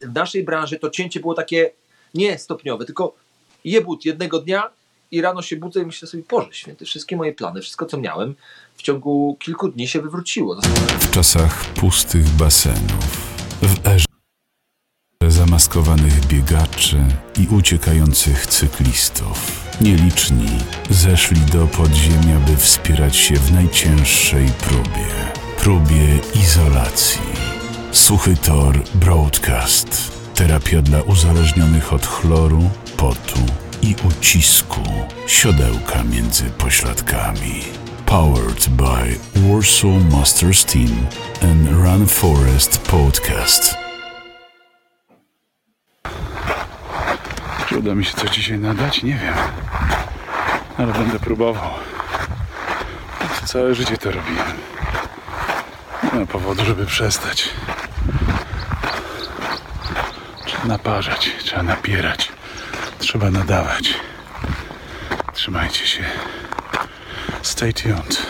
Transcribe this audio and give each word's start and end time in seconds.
w 0.00 0.14
naszej 0.14 0.44
branży 0.44 0.78
to 0.78 0.90
cięcie 0.90 1.20
było 1.20 1.34
takie 1.34 1.70
nie 2.14 2.38
stopniowe, 2.38 2.84
tylko 2.84 3.14
jebut 3.64 4.04
jednego 4.04 4.38
dnia 4.38 4.70
i 5.10 5.20
rano 5.20 5.42
się 5.42 5.56
budzę 5.56 5.82
i 5.82 5.86
myślę 5.86 6.08
sobie, 6.08 6.22
Boże 6.30 6.48
święty, 6.52 6.84
wszystkie 6.84 7.16
moje 7.16 7.32
plany, 7.32 7.60
wszystko 7.60 7.86
co 7.86 7.98
miałem 7.98 8.34
w 8.76 8.82
ciągu 8.82 9.36
kilku 9.40 9.68
dni 9.68 9.88
się 9.88 10.00
wywróciło. 10.00 10.60
W 11.00 11.10
czasach 11.10 11.64
pustych 11.64 12.28
basenów, 12.28 13.34
w 13.62 13.86
erze 13.86 14.04
zamaskowanych 15.28 16.26
biegaczy 16.26 16.96
i 17.40 17.54
uciekających 17.54 18.46
cyklistów, 18.46 19.68
nieliczni 19.80 20.58
zeszli 20.90 21.40
do 21.40 21.66
podziemia, 21.66 22.40
by 22.46 22.56
wspierać 22.56 23.16
się 23.16 23.34
w 23.34 23.52
najcięższej 23.52 24.46
próbie 24.60 25.38
próbie 25.58 26.20
izolacji. 26.34 27.47
Suchy 27.92 28.36
Tor 28.36 28.74
Broadcast. 28.94 30.12
Terapia 30.34 30.82
dla 30.82 31.02
uzależnionych 31.02 31.92
od 31.92 32.06
chloru, 32.06 32.70
potu 32.96 33.40
i 33.82 33.94
ucisku. 34.08 34.80
Siodełka 35.26 36.02
między 36.04 36.44
pośladkami. 36.44 37.64
Powered 38.06 38.68
by 38.68 39.18
Warsaw 39.34 40.12
Masters 40.12 40.64
Team 40.64 41.06
and 41.42 41.68
Run 41.70 42.06
Forest 42.06 42.78
Podcast. 42.78 43.76
Czy 47.68 47.78
uda 47.78 47.94
mi 47.94 48.04
się 48.04 48.14
coś 48.14 48.30
dzisiaj 48.30 48.58
nadać? 48.58 49.02
Nie 49.02 49.14
wiem. 49.14 49.34
Ale 50.78 50.92
będę 50.92 51.18
próbował. 51.18 51.70
Całe 53.44 53.74
życie 53.74 53.98
to 53.98 54.10
robiłem. 54.10 54.77
Nie 56.12 56.20
ma 56.20 56.26
powodu, 56.26 56.64
żeby 56.64 56.86
przestać. 56.86 57.48
Trzeba 60.46 60.64
naparzać, 60.64 61.30
trzeba 61.44 61.62
napierać, 61.62 62.28
trzeba 62.98 63.30
nadawać. 63.30 63.94
Trzymajcie 65.34 65.86
się. 65.86 66.04
Stay 67.42 67.72
tuned. 67.72 68.26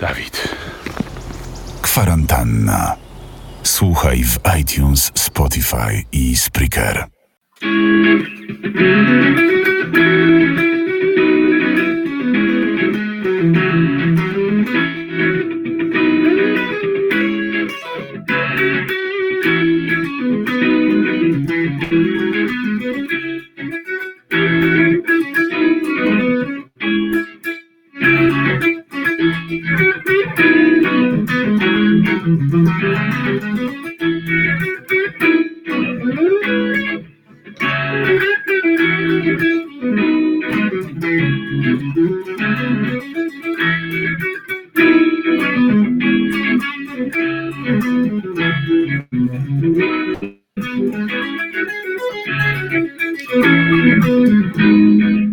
Dawid. 0.00 0.48
Kwarantanna. 1.82 2.96
Słuchaj 3.62 4.24
w 4.24 4.38
iTunes, 4.60 5.12
Spotify 5.14 6.04
i 6.12 6.36
Spreaker. 6.36 7.06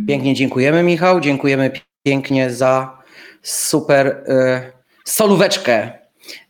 Pięknie 0.08 0.34
dziękujemy, 0.34 0.84
Michał. 0.84 1.20
Dziękujemy 1.20 1.72
pięknie 2.04 2.52
za 2.52 2.98
super 3.42 4.08
y, 4.08 5.12
solóweczkę 5.12 5.92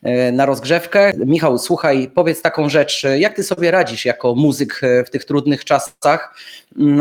y, 0.07 0.31
na 0.31 0.45
rozgrzewkę. 0.45 1.13
Michał, 1.25 1.57
słuchaj, 1.57 2.11
powiedz 2.15 2.41
taką 2.41 2.69
rzecz. 2.69 3.03
Jak 3.17 3.35
ty 3.35 3.43
sobie 3.43 3.71
radzisz 3.71 4.05
jako 4.05 4.35
muzyk 4.35 4.83
y, 4.83 5.03
w 5.05 5.09
tych 5.09 5.25
trudnych 5.25 5.65
czasach? 5.65 6.37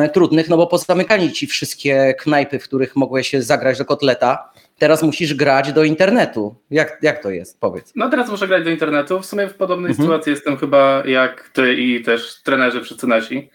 Y, 0.04 0.08
trudnych, 0.08 0.48
no 0.48 0.56
bo 0.56 0.66
pozamykali 0.66 1.32
ci 1.32 1.46
wszystkie 1.46 2.14
knajpy, 2.18 2.58
w 2.58 2.64
których 2.64 2.96
mogłeś 2.96 3.32
zagrać 3.32 3.78
do 3.78 3.84
kotleta. 3.84 4.50
Teraz 4.78 5.02
musisz 5.02 5.34
grać 5.34 5.72
do 5.72 5.84
internetu. 5.84 6.54
Jak, 6.70 6.98
jak 7.02 7.22
to 7.22 7.30
jest? 7.30 7.60
Powiedz. 7.60 7.92
No 7.96 8.10
teraz 8.10 8.30
muszę 8.30 8.48
grać 8.48 8.64
do 8.64 8.70
internetu. 8.70 9.20
W 9.20 9.26
sumie 9.26 9.48
w 9.48 9.54
podobnej 9.54 9.90
mhm. 9.90 10.06
sytuacji 10.06 10.30
jestem 10.30 10.56
chyba 10.56 11.02
jak 11.06 11.48
ty 11.48 11.74
i 11.74 12.02
też 12.02 12.42
trenerzy 12.42 12.80
wszyscy 12.80 13.06
nasi 13.06 13.50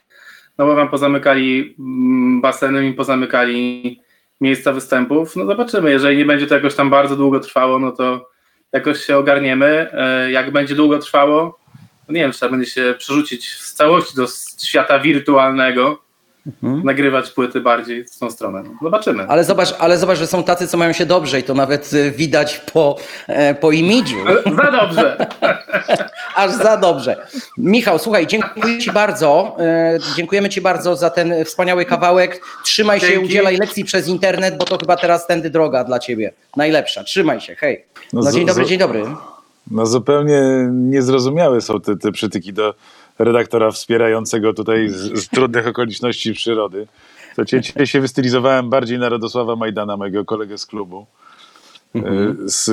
no 0.62 0.66
bo 0.66 0.76
wam 0.76 0.90
pozamykali 0.90 1.76
mm, 1.80 2.42
baseny 2.42 2.88
i 2.88 2.94
pozamykali 2.94 4.02
miejsca 4.42 4.74
występów. 4.74 5.36
No 5.36 5.46
zobaczymy, 5.46 5.92
jeżeli 5.92 6.18
nie 6.18 6.26
będzie 6.26 6.48
to 6.48 6.56
jakoś 6.56 6.76
tam 6.76 6.90
bardzo 6.90 7.16
długo 7.16 7.40
trwało, 7.40 7.80
no 7.80 7.92
to 7.92 8.30
jakoś 8.72 9.06
się 9.06 9.18
ogarniemy. 9.18 9.92
E, 9.94 10.32
jak 10.32 10.52
będzie 10.52 10.76
długo 10.76 11.00
trwało, 11.00 11.59
no 12.08 12.14
nie 12.14 12.22
wiem, 12.22 12.32
trzeba 12.32 12.52
będzie 12.52 12.72
się 12.72 12.96
przerzucić 12.98 13.52
z 13.52 13.74
całości 13.74 14.16
do 14.16 14.28
świata 14.64 15.00
wirtualnego, 15.00 16.02
Mhm. 16.47 16.84
nagrywać 16.84 17.31
płyty 17.31 17.62
bardziej 17.62 18.06
w 18.06 18.19
tą 18.19 18.31
stronę. 18.31 18.63
Zobaczymy. 18.81 19.25
Ale 19.28 19.44
zobacz, 19.44 19.74
ale 19.79 19.97
zobacz, 19.97 20.18
że 20.18 20.28
są 20.28 20.44
tacy, 20.44 20.68
co 20.68 20.78
mają 20.78 20.94
się 20.94 21.06
dobrze 21.06 21.40
i 21.40 21.44
to 21.44 21.53
nawet 21.53 21.94
y, 21.94 22.12
widać 22.12 22.57
po, 22.74 22.97
e, 23.28 23.56
po 23.56 23.72
imidżu. 23.72 24.18
Za 24.46 24.72
dobrze. 24.72 25.28
Aż 26.35 26.52
za 26.52 26.78
dobrze. 26.78 27.28
Michał, 27.57 28.00
słuchaj, 28.00 28.28
dziękuję 28.28 28.79
Ci 28.79 28.91
bardzo. 28.91 29.56
E, 29.59 29.97
dziękujemy 30.16 30.50
Ci 30.50 30.62
bardzo 30.62 30.96
za 30.96 31.09
ten 31.09 31.46
wspaniały 31.46 31.85
kawałek. 31.85 32.41
Trzymaj 32.63 33.00
Dzięki. 33.00 33.16
się, 33.16 33.22
udzielaj 33.22 33.58
lekcji 33.58 33.85
przez 33.85 34.08
internet, 34.08 34.58
bo 34.58 34.66
to 34.66 34.78
chyba 34.78 34.97
teraz 34.97 35.28
tędy 35.28 35.50
droga 35.50 35.84
dla 35.84 36.00
Ciebie. 36.00 36.34
Najlepsza. 36.58 37.03
Trzymaj 37.03 37.41
się, 37.41 37.56
hej. 37.56 37.85
No, 38.13 38.22
no 38.22 38.31
dzień 38.31 38.46
dobry, 38.46 38.66
dzień 38.66 38.79
dobry. 38.79 39.03
No 39.72 39.85
zupełnie 39.85 40.41
niezrozumiałe 40.72 41.62
są 41.62 41.81
te, 41.81 41.97
te 41.97 42.12
przytyki 42.12 42.53
do 42.53 42.73
redaktora 43.24 43.72
wspierającego 43.72 44.54
tutaj 44.54 44.90
z, 44.90 45.24
z 45.24 45.30
trudnych 45.30 45.68
okoliczności 45.68 46.34
przyrody. 46.34 46.88
To 47.36 47.46
dzisiaj 47.46 47.88
się 47.88 48.02
wystylizowałem 48.02 48.70
bardziej 48.70 49.00
na 49.00 49.09
Radosława 49.09 49.56
Majdana, 49.56 49.98
mojego 49.98 50.26
kolegę 50.26 50.58
z 50.58 50.66
klubu. 50.66 51.06
Mhm. 51.96 52.38
Z, 52.50 52.70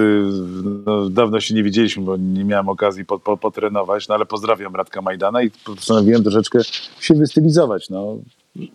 no, 0.87 1.11
dawno 1.11 1.41
się 1.41 1.55
nie 1.55 1.63
widzieliśmy, 1.63 2.03
bo 2.03 2.17
nie 2.17 2.45
miałem 2.45 2.69
okazji 2.69 3.05
po, 3.05 3.19
po, 3.19 3.37
potrenować, 3.37 4.09
no 4.09 4.15
ale 4.15 4.27
pozdrawiam 4.27 4.77
Radka 4.77 5.03
Majdana 5.03 5.43
i 5.43 5.51
postanowiłem 5.51 6.23
troszeczkę 6.23 6.59
się 7.01 7.15
wystylizować, 7.15 7.91
no, 7.91 8.17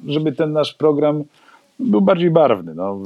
żeby 0.07 0.31
ten 0.31 0.53
nasz 0.53 0.73
program 0.73 1.23
był 1.79 2.01
bardziej 2.01 2.31
barwny. 2.31 2.75
No. 2.75 3.01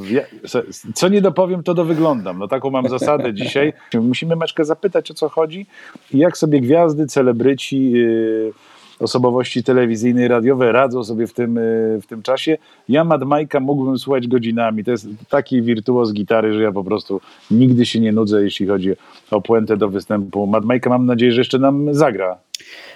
Co 0.93 1.07
nie 1.07 1.21
dopowiem, 1.21 1.63
to 1.63 1.73
dowyglądam. 1.73 2.39
No, 2.39 2.47
taką 2.47 2.69
mam 2.69 2.89
zasadę 2.89 3.33
dzisiaj. 3.43 3.73
Musimy 4.01 4.35
Maczkę 4.35 4.65
zapytać, 4.65 5.11
o 5.11 5.13
co 5.13 5.29
chodzi 5.29 5.65
i 6.13 6.17
jak 6.17 6.37
sobie 6.37 6.61
gwiazdy, 6.61 7.07
celebryci, 7.07 7.91
yy, 7.91 8.53
osobowości 8.99 9.63
telewizyjne 9.63 10.25
i 10.25 10.27
radiowe 10.27 10.71
radzą 10.71 11.03
sobie 11.03 11.27
w 11.27 11.33
tym, 11.33 11.55
yy, 11.55 12.01
w 12.01 12.05
tym 12.07 12.21
czasie. 12.21 12.57
Ja 12.89 13.03
Mad 13.03 13.23
Majka 13.23 13.59
mógłbym 13.59 13.97
słuchać 13.97 14.27
godzinami. 14.27 14.83
To 14.83 14.91
jest 14.91 15.07
taki 15.29 15.61
wirtuoz 15.61 16.13
gitary, 16.13 16.53
że 16.53 16.63
ja 16.63 16.71
po 16.71 16.83
prostu 16.83 17.21
nigdy 17.51 17.85
się 17.85 17.99
nie 17.99 18.11
nudzę, 18.11 18.43
jeśli 18.43 18.67
chodzi 18.67 18.91
o 19.31 19.41
puentę 19.41 19.77
do 19.77 19.89
występu. 19.89 20.47
Mad 20.47 20.65
Majka 20.65 20.89
mam 20.89 21.05
nadzieję, 21.05 21.31
że 21.31 21.41
jeszcze 21.41 21.59
nam 21.59 21.93
zagra. 21.93 22.37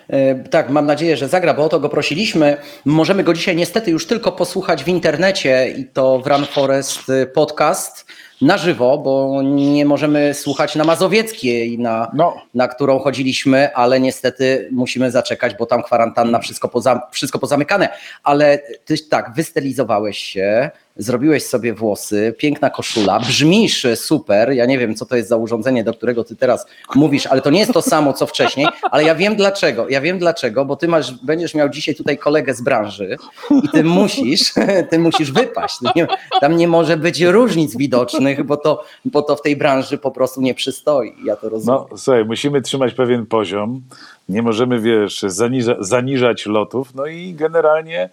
E, 0.09 0.35
tak, 0.35 0.69
mam 0.69 0.85
nadzieję, 0.85 1.17
że 1.17 1.27
zagra, 1.27 1.53
bo 1.53 1.63
o 1.63 1.69
to 1.69 1.79
go 1.79 1.89
prosiliśmy. 1.89 2.57
Możemy 2.85 3.23
go 3.23 3.33
dzisiaj 3.33 3.55
niestety 3.55 3.91
już 3.91 4.07
tylko 4.07 4.31
posłuchać 4.31 4.83
w 4.83 4.87
internecie 4.87 5.73
i 5.77 5.85
to 5.85 6.19
w 6.19 6.27
Run 6.27 6.45
Forest 6.45 7.11
podcast 7.33 8.05
na 8.41 8.57
żywo, 8.57 8.97
bo 8.97 9.41
nie 9.43 9.85
możemy 9.85 10.33
słuchać 10.33 10.75
na 10.75 10.83
Mazowieckiej, 10.83 11.79
na, 11.79 12.11
no. 12.13 12.41
na 12.53 12.67
którą 12.67 12.99
chodziliśmy, 12.99 13.75
ale 13.75 13.99
niestety 13.99 14.69
musimy 14.71 15.11
zaczekać, 15.11 15.55
bo 15.59 15.65
tam 15.65 15.83
kwarantanna, 15.83 16.39
wszystko, 16.39 16.69
poza, 16.69 17.01
wszystko 17.11 17.39
pozamykane. 17.39 17.89
Ale 18.23 18.59
ty 18.85 18.95
tak, 19.09 19.33
wystylizowałeś 19.35 20.17
się, 20.17 20.71
zrobiłeś 20.97 21.45
sobie 21.45 21.73
włosy, 21.73 22.35
piękna 22.37 22.69
koszula, 22.69 23.19
brzmisz 23.19 23.87
super. 23.95 24.53
Ja 24.53 24.65
nie 24.65 24.77
wiem, 24.77 24.95
co 24.95 25.05
to 25.05 25.15
jest 25.15 25.29
za 25.29 25.37
urządzenie, 25.37 25.83
do 25.83 25.93
którego 25.93 26.23
ty 26.23 26.35
teraz 26.35 26.65
mówisz, 26.95 27.27
ale 27.27 27.41
to 27.41 27.49
nie 27.49 27.59
jest 27.59 27.73
to 27.73 27.81
samo, 27.81 28.13
co 28.13 28.27
wcześniej, 28.27 28.67
ale 28.91 29.03
ja 29.03 29.15
wiem 29.15 29.35
dlaczego. 29.35 29.89
Ja 29.89 30.01
wiem 30.01 30.19
dlaczego, 30.19 30.65
bo 30.65 30.75
ty 30.75 30.87
masz, 30.87 31.11
będziesz 31.11 31.55
miał 31.55 31.69
dzisiaj 31.69 31.95
tutaj 31.95 32.17
kolegę 32.17 32.53
z 32.53 32.61
branży 32.61 33.17
i 33.63 33.69
ty 33.69 33.83
musisz, 33.83 34.53
ty 34.89 34.99
musisz 34.99 35.31
wypaść. 35.31 35.77
Nie, 35.95 36.07
tam 36.41 36.57
nie 36.57 36.67
może 36.67 36.97
być 36.97 37.21
różnic 37.21 37.77
widocznych, 37.77 38.43
bo 38.43 38.57
to, 38.57 38.83
bo 39.05 39.21
to 39.21 39.35
w 39.35 39.41
tej 39.41 39.55
branży 39.55 39.97
po 39.97 40.11
prostu 40.11 40.41
nie 40.41 40.53
przystoi. 40.53 41.13
Ja 41.25 41.35
to 41.35 41.49
rozumiem. 41.49 41.81
No 41.91 41.97
słuchaj, 41.97 42.25
musimy 42.25 42.61
trzymać 42.61 42.93
pewien 42.93 43.25
poziom. 43.25 43.81
Nie 44.29 44.41
możemy, 44.41 44.79
wiesz, 44.79 45.21
zaniża, 45.27 45.75
zaniżać 45.79 46.45
lotów. 46.45 46.95
No 46.95 47.05
i 47.05 47.33
generalnie 47.33 48.09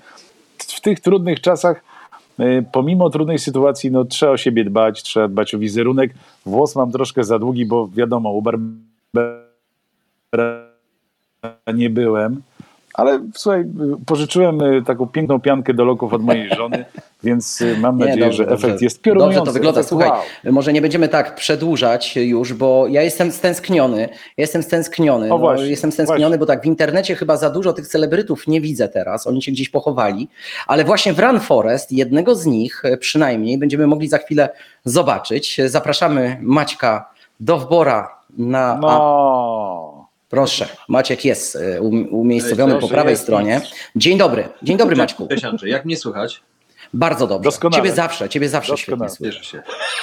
w 0.59 0.81
tych 0.81 1.01
trudnych 1.01 1.41
czasach 1.41 1.83
pomimo 2.73 3.11
trudnej 3.11 3.39
sytuacji, 3.39 3.91
no 3.91 4.05
trzeba 4.05 4.33
o 4.33 4.37
siebie 4.37 4.65
dbać, 4.65 5.03
trzeba 5.03 5.29
dbać 5.29 5.55
o 5.55 5.59
wizerunek. 5.59 6.15
Włos 6.47 6.77
mam 6.77 6.93
troszkę 6.93 7.25
za 7.25 7.39
długi, 7.39 7.67
bo 7.67 7.89
wiadomo, 7.89 8.33
u 8.33 8.43
Barbera 8.43 9.39
nie 11.75 11.91
byłem. 11.91 12.43
Ale 12.99 13.21
słuchaj, 13.35 13.65
pożyczyłem 14.07 14.63
y, 14.63 14.83
taką 14.83 15.07
piękną 15.07 15.41
piankę 15.41 15.75
do 15.75 15.85
loków 15.85 16.13
od 16.13 16.23
mojej 16.23 16.49
żony, 16.57 16.85
więc 17.25 17.61
y, 17.61 17.77
mam 17.81 17.99
Nie, 17.99 18.05
nadzieję, 18.05 18.25
dobrze, 18.25 18.45
że 18.45 18.51
efekt 18.51 18.63
dobrze. 18.73 18.85
jest 18.85 19.03
piorunujący. 19.03 19.37
Dobrze 19.37 19.51
to 19.51 19.53
wygląda. 19.53 19.81
Efekt 19.81 19.89
Słuchaj, 19.89 20.09
wow. 20.11 20.53
może 20.53 20.73
nie 20.73 20.83
będziemy 20.83 21.09
tak 21.09 21.35
przedłużać 21.35 22.17
już, 22.17 22.53
bo 22.53 22.87
ja 22.89 23.03
jestem 23.03 23.33
stęskniony. 23.33 24.01
Ja 24.01 24.09
Jestem 24.37 24.63
stęskniony. 24.63 25.27
O 25.27 25.29
No, 25.29 25.39
właśnie, 25.39 25.67
jestem 25.67 25.93
stęskniony, 25.93 26.21
właśnie. 26.23 26.39
bo 26.39 26.47
tak 26.47 26.63
w 26.63 26.67
internecie 26.67 27.15
chyba 27.15 27.37
za 27.37 27.51
dużo 27.51 27.73
tych 27.73 27.87
celebrytów 27.87 28.47
nie 28.47 28.61
widzę 28.61 28.89
teraz. 28.89 29.27
Oni 29.27 29.43
się 29.43 29.53
gdzieś 29.53 29.69
pochowali. 29.69 30.29
Ale 30.67 30.85
właśnie 30.85 31.13
w 31.13 31.19
Run 31.19 31.41
Forest, 31.41 31.93
jednego 31.93 32.35
z 32.35 32.47
nich 32.47 32.85
e, 32.85 32.97
przynajmniej, 32.97 33.59
będziemy 33.59 33.87
mogli 33.87 34.09
za 34.09 34.19
chwilę 34.19 34.49
zobaczyć. 34.85 35.61
Zapraszamy 35.67 36.39
Maćka 36.41 37.11
Dowbora 37.41 38.19
na. 38.39 38.79
No. 38.83 39.98
Proszę, 40.29 40.69
Maciek 40.89 41.25
jest 41.25 41.57
e, 41.57 41.81
um- 41.81 42.15
umiejscowiony 42.15 42.73
Cześć, 42.73 42.83
po 42.87 42.89
prawej 42.89 43.11
jest, 43.11 43.23
stronie. 43.23 43.51
jest. 43.51 43.67
Dzień 43.97 44.19
dobry. 44.19 44.49
Dzień 44.63 44.77
dobry, 44.77 44.97
Maćku. 44.97 45.29
Cześć 45.29 45.45
Andrzej, 45.45 45.71
jak 45.71 45.85
mnie 45.85 45.97
słychać? 45.97 46.41
Bardzo 46.95 47.27
dobrze. 47.27 47.45
Doskonale. 47.45 47.83
Ciebie 47.83 47.95
zawsze, 47.97 48.29
ciebie 48.29 48.49
zawsze 48.49 48.77
świetnie 48.77 49.07
Doskonale. 49.07 49.33
słyszę. 49.33 49.41
Cieszę 49.41 49.63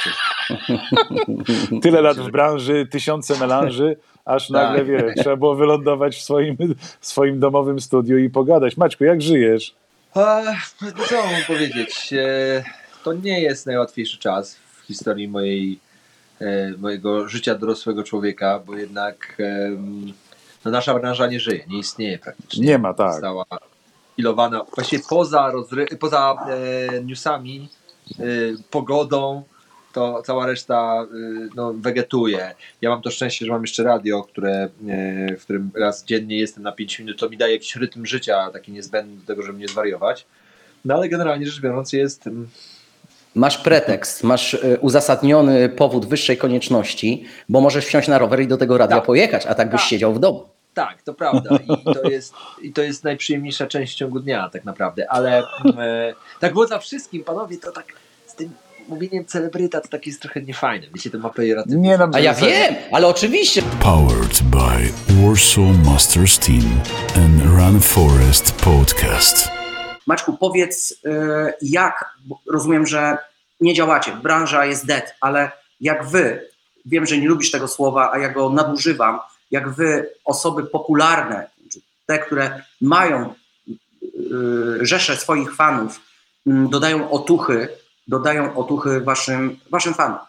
się. 0.09 1.79
Tyle 1.83 2.01
lat 2.01 2.17
w 2.17 2.31
branży, 2.31 2.87
tysiące 2.91 3.39
melanży, 3.39 3.97
aż 4.25 4.49
nagle, 4.49 4.85
wie, 4.85 5.13
trzeba 5.17 5.35
było 5.35 5.55
wylądować 5.55 6.15
w 6.15 6.21
swoim, 6.21 6.57
w 6.99 7.07
swoim 7.07 7.39
domowym 7.39 7.79
studiu 7.79 8.17
i 8.17 8.29
pogadać. 8.29 8.77
Maćku, 8.77 9.03
jak 9.03 9.21
żyjesz? 9.21 9.75
A, 10.13 10.41
co 11.09 11.15
mam 11.15 11.41
powiedzieć? 11.47 12.13
E, 12.13 12.63
To 13.03 13.13
nie 13.13 13.41
jest 13.41 13.65
najłatwiejszy 13.65 14.17
czas 14.17 14.55
w 14.55 14.87
historii 14.87 15.27
mojej, 15.27 15.79
mojego 16.77 17.29
życia 17.29 17.55
dorosłego 17.55 18.03
człowieka, 18.03 18.59
bo 18.65 18.77
jednak 18.77 19.37
no 20.65 20.71
nasza 20.71 20.93
branża 20.93 21.27
nie 21.27 21.39
żyje, 21.39 21.65
nie 21.67 21.79
istnieje 21.79 22.19
praktycznie. 22.19 22.65
Nie 22.65 22.77
ma, 22.77 22.93
tak. 22.93 23.11
Została 23.11 23.45
ilowana, 24.17 24.65
właściwie 24.75 25.03
poza, 25.09 25.51
rozry- 25.51 25.97
poza 25.97 26.35
e, 26.49 27.03
newsami, 27.03 27.69
e, 28.19 28.23
pogodą, 28.69 29.43
to 29.93 30.21
cała 30.25 30.45
reszta 30.45 31.03
e, 31.03 31.07
no, 31.55 31.73
wegetuje. 31.73 32.55
Ja 32.81 32.89
mam 32.89 33.01
to 33.01 33.11
szczęście, 33.11 33.45
że 33.45 33.51
mam 33.51 33.61
jeszcze 33.61 33.83
radio, 33.83 34.23
które, 34.23 34.69
e, 34.87 35.37
w 35.37 35.43
którym 35.43 35.71
raz 35.75 36.05
dziennie 36.05 36.37
jestem 36.37 36.63
na 36.63 36.71
5 36.71 36.99
minut, 36.99 37.19
to 37.19 37.29
mi 37.29 37.37
daje 37.37 37.53
jakiś 37.53 37.75
rytm 37.75 38.05
życia, 38.05 38.49
taki 38.51 38.71
niezbędny 38.71 39.17
do 39.17 39.25
tego, 39.25 39.41
żeby 39.41 39.59
nie 39.59 39.67
zwariować. 39.67 40.25
No 40.85 40.93
ale 40.93 41.09
generalnie 41.09 41.45
rzecz 41.45 41.61
biorąc 41.61 41.93
jest... 41.93 42.29
Masz 43.35 43.57
pretekst, 43.57 44.23
masz 44.23 44.53
y, 44.53 44.77
uzasadniony 44.81 45.69
powód 45.69 46.05
wyższej 46.05 46.37
konieczności, 46.37 47.25
bo 47.49 47.61
możesz 47.61 47.85
wsiąść 47.85 48.07
na 48.07 48.17
rower 48.17 48.41
i 48.41 48.47
do 48.47 48.57
tego 48.57 48.77
radia 48.77 48.95
Tak. 48.95 49.05
pojechać, 49.05 49.45
a 49.45 49.55
tak 49.55 49.69
byś 49.69 49.81
Tak. 49.81 49.89
siedział 49.89 50.13
w 50.13 50.19
domu. 50.19 50.43
Tak, 50.73 51.01
to 51.01 51.13
prawda. 51.13 51.49
I 51.89 51.93
to 51.93 52.09
jest, 52.09 52.33
i 52.61 52.73
to 52.73 52.81
jest 52.81 53.03
najprzyjemniejsza 53.03 53.67
część 53.67 53.93
w 53.93 53.97
ciągu 53.97 54.19
dnia, 54.19 54.49
tak 54.53 54.65
naprawdę. 54.65 55.05
Ale 55.09 55.39
e, 55.77 56.13
tak 56.39 56.53
było 56.53 56.65
dla 56.65 56.79
wszystkim, 56.79 57.23
panowie, 57.23 57.57
to 57.57 57.71
tak 57.71 57.85
z 58.27 58.35
tym 58.35 58.49
mówieniem 58.89 59.25
celebryta 59.25 59.81
to 59.81 59.87
tak 59.87 60.07
jest 60.07 60.21
trochę 60.21 60.41
niefajne. 60.41 60.87
Wiecie, 60.93 61.09
to 61.09 61.17
ma 61.19 61.29
pejoratywne. 61.29 61.79
Nie 61.79 61.97
no, 61.97 62.09
A 62.13 62.19
ja 62.19 62.33
wiem, 62.33 62.75
ale 62.91 63.07
oczywiście. 63.07 63.61
Powered 63.79 64.41
by 64.43 64.89
Warsaw 65.27 65.85
Masters 65.85 66.39
Team 66.39 66.79
and 67.15 67.43
Run 67.57 67.81
Forest 67.81 68.51
Podcast. 68.51 69.64
Maćku, 70.07 70.37
powiedz, 70.37 70.91
y, 70.91 70.97
jak, 71.61 72.15
rozumiem, 72.51 72.87
że 72.87 73.17
nie 73.61 73.73
działacie, 73.73 74.11
branża 74.11 74.65
jest 74.65 74.85
dead, 74.85 75.15
ale 75.21 75.51
jak 75.81 76.05
wy, 76.07 76.49
wiem, 76.85 77.05
że 77.05 77.17
nie 77.17 77.27
lubisz 77.27 77.51
tego 77.51 77.67
słowa, 77.67 78.11
a 78.11 78.17
ja 78.17 78.29
go 78.29 78.49
nadużywam, 78.49 79.19
jak 79.51 79.69
wy, 79.69 80.09
osoby 80.25 80.63
popularne, 80.63 81.49
te, 82.05 82.19
które 82.19 82.61
mają 82.81 83.33
y, 84.03 84.85
rzesze 84.85 85.17
swoich 85.17 85.55
fanów, 85.55 86.01
mm, 86.47 86.69
dodają 86.69 87.11
otuchy, 87.11 87.67
dodają 88.07 88.55
otuchy 88.55 89.01
waszym, 89.01 89.59
waszym 89.69 89.93
fanom. 89.93 90.19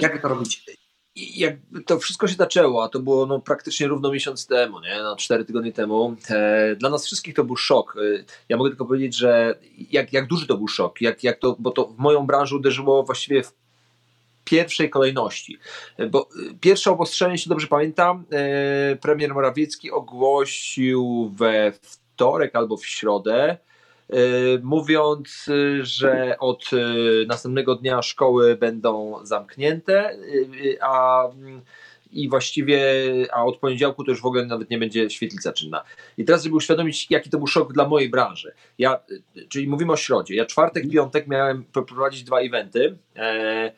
Jak 0.00 0.12
wy 0.12 0.20
to 0.20 0.28
robicie? 0.28 0.79
I 1.20 1.38
jakby 1.40 1.82
to 1.82 1.98
wszystko 1.98 2.28
się 2.28 2.34
zaczęło, 2.34 2.84
a 2.84 2.88
to 2.88 3.00
było 3.00 3.26
no, 3.26 3.40
praktycznie 3.40 3.88
równo 3.88 4.12
miesiąc 4.12 4.46
temu, 4.46 4.80
nie? 4.80 4.98
No, 5.02 5.16
cztery 5.16 5.44
tygodnie 5.44 5.72
temu. 5.72 6.16
E, 6.30 6.76
dla 6.76 6.90
nas 6.90 7.06
wszystkich 7.06 7.34
to 7.34 7.44
był 7.44 7.56
szok. 7.56 7.96
E, 7.96 8.24
ja 8.48 8.56
mogę 8.56 8.70
tylko 8.70 8.84
powiedzieć, 8.84 9.16
że 9.16 9.58
jak, 9.90 10.12
jak 10.12 10.26
duży 10.26 10.46
to 10.46 10.56
był 10.56 10.68
szok, 10.68 11.00
jak, 11.00 11.24
jak 11.24 11.38
to, 11.38 11.56
bo 11.58 11.70
to 11.70 11.86
w 11.86 11.98
moją 11.98 12.26
branżę 12.26 12.56
uderzyło 12.56 13.02
właściwie 13.02 13.42
w 13.42 13.52
pierwszej 14.44 14.90
kolejności. 14.90 15.58
E, 15.96 16.06
Bo 16.06 16.28
e, 16.50 16.54
pierwsze 16.60 16.90
obostrzenie, 16.90 17.32
jeśli 17.32 17.48
dobrze 17.48 17.66
pamiętam, 17.66 18.24
e, 18.32 18.96
premier 18.96 19.34
Morawiecki 19.34 19.90
ogłosił 19.90 21.32
we 21.36 21.72
wtorek 21.82 22.56
albo 22.56 22.76
w 22.76 22.86
środę, 22.86 23.58
mówiąc, 24.62 25.46
e, 25.48 25.84
że 25.84 26.36
od 26.38 26.70
e, 26.72 26.76
następnego 27.26 27.74
dnia 27.74 28.02
szkoły 28.02 28.56
będą 28.56 29.18
zamknięte, 29.22 30.10
e, 30.10 30.14
e, 30.14 30.84
a 30.84 31.24
mm, 31.28 31.60
i 32.12 32.28
właściwie, 32.28 32.80
a 33.32 33.44
od 33.44 33.56
poniedziałku 33.56 34.04
to 34.04 34.10
już 34.10 34.20
w 34.20 34.26
ogóle 34.26 34.46
nawet 34.46 34.70
nie 34.70 34.78
będzie 34.78 35.10
świetlica 35.10 35.52
czynna. 35.52 35.84
I 36.18 36.24
teraz, 36.24 36.42
żeby 36.42 36.56
uświadomić, 36.56 37.06
jaki 37.10 37.30
to 37.30 37.38
był 37.38 37.46
szok 37.46 37.72
dla 37.72 37.88
mojej 37.88 38.08
branży. 38.08 38.52
Ja, 38.78 38.94
e, 38.94 39.46
czyli 39.48 39.68
mówimy 39.68 39.92
o 39.92 39.96
środzie. 39.96 40.34
Ja 40.34 40.46
czwartek, 40.46 40.90
piątek 40.90 41.26
miałem 41.26 41.64
prowadzić 41.64 42.24
dwa 42.24 42.40
eventy. 42.40 42.96
E, 43.16 43.72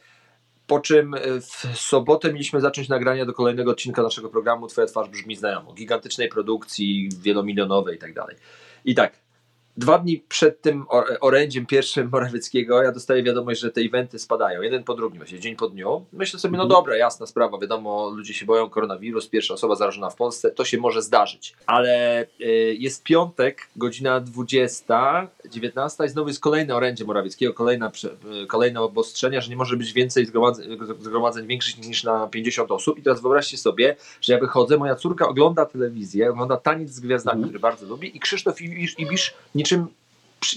po 0.67 0.81
czym 0.81 1.15
e, 1.15 1.21
w 1.41 1.79
sobotę 1.79 2.33
mieliśmy 2.33 2.61
zacząć 2.61 2.89
nagrania 2.89 3.27
do 3.27 3.33
kolejnego 3.33 3.71
odcinka 3.71 4.03
naszego 4.03 4.29
programu 4.29 4.67
Twoja 4.67 4.87
twarz 4.87 5.09
brzmi 5.09 5.37
znajomo. 5.37 5.73
Gigantycznej 5.73 6.29
produkcji, 6.29 7.09
wielomilionowej 7.23 7.97
i 7.97 7.99
tak 7.99 8.15
dalej. 8.15 8.37
I 8.85 8.95
tak, 8.95 9.13
dwa 9.77 9.99
dni 9.99 10.25
przed 10.29 10.61
tym 10.61 10.85
or- 10.89 11.19
orędziem 11.21 11.67
pierwszym 11.67 12.09
Morawieckiego 12.13 12.83
ja 12.83 12.93
dostaję 12.93 13.23
wiadomość, 13.23 13.61
że 13.61 13.71
te 13.71 13.81
eventy 13.81 14.19
spadają, 14.19 14.63
jeden 14.63 14.85
po 14.85 14.95
drugim, 14.95 15.19
właśnie 15.19 15.41
dzień 15.41 15.57
po 15.57 15.69
dniu. 15.69 16.05
Myślę 16.13 16.39
sobie, 16.39 16.59
no 16.59 16.67
dobra, 16.67 16.97
jasna 16.97 17.27
sprawa, 17.27 17.59
wiadomo, 17.59 18.11
ludzie 18.11 18.35
się 18.35 18.47
boją, 18.47 18.71
koronawirus, 18.71 19.29
pierwsza 19.29 19.55
osoba 19.55 19.75
zarażona 19.75 20.11
w 20.11 20.17
Polsce, 20.17 20.51
to 20.51 20.65
się 20.65 20.79
może 20.79 21.03
zdarzyć. 21.03 21.55
Ale 21.67 22.23
y, 22.41 22.77
jest 22.79 23.03
piątek, 23.03 23.69
godzina 23.77 24.21
20, 24.21 25.29
19 25.51 26.05
i 26.05 26.09
znowu 26.09 26.29
jest 26.29 26.41
kolejne 26.41 26.75
orędzie 26.75 27.05
Morawieckiego, 27.05 27.55
kolejna, 27.55 27.93
y, 28.43 28.47
kolejne 28.47 28.81
obostrzenia, 28.81 29.41
że 29.41 29.51
nie 29.51 29.57
może 29.57 29.77
być 29.77 29.93
więcej 29.93 30.27
zgromadzeń, 30.27 30.79
zgromadzeń 31.01 31.47
większych 31.47 31.79
niż 31.79 32.05
na 32.05 32.27
50 32.27 32.71
osób. 32.71 32.99
I 32.99 33.03
teraz 33.03 33.23
wyobraźcie 33.23 33.59
sobie, 33.59 33.97
że 34.21 34.33
ja 34.33 34.39
wychodzę, 34.39 34.77
moja 34.77 34.95
córka 34.95 35.29
ogląda 35.29 35.67
telewizję, 35.67 36.31
ogląda 36.31 36.57
Taniec 36.57 36.91
z 36.91 37.01
Gwiazdami, 37.01 37.45
który 37.45 37.59
bardzo 37.59 37.87
lubi 37.87 38.17
i 38.17 38.21
Krzysztof 38.21 38.61
Ibisz, 38.61 38.99
Ibisz 38.99 39.35
niczym 39.63 39.87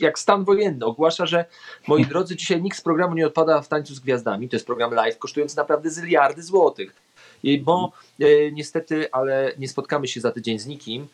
jak 0.02 0.20
stan 0.20 0.44
wojenny 0.44 0.86
ogłasza, 0.86 1.26
że 1.26 1.46
moi 1.88 2.06
drodzy, 2.06 2.36
dzisiaj 2.36 2.62
nikt 2.62 2.78
z 2.78 2.82
programu 2.82 3.16
nie 3.16 3.28
odpada 3.28 3.62
w 3.62 3.68
Tańcu 3.68 3.96
z 3.96 4.00
Gwiazdami, 4.00 4.50
to 4.50 4.56
jest 4.56 4.66
program 4.66 4.94
live 4.94 5.18
kosztujący 5.18 5.58
naprawdę 5.58 5.90
zyliardy 5.90 6.44
złotych. 6.44 6.96
I 7.44 7.60
bo 7.60 7.92
e, 8.20 8.52
niestety, 8.52 9.12
ale 9.12 9.52
nie 9.58 9.68
spotkamy 9.68 10.08
się 10.08 10.22
za 10.22 10.32
tydzień 10.32 10.60
z 10.60 10.66
nikim. 10.66 11.08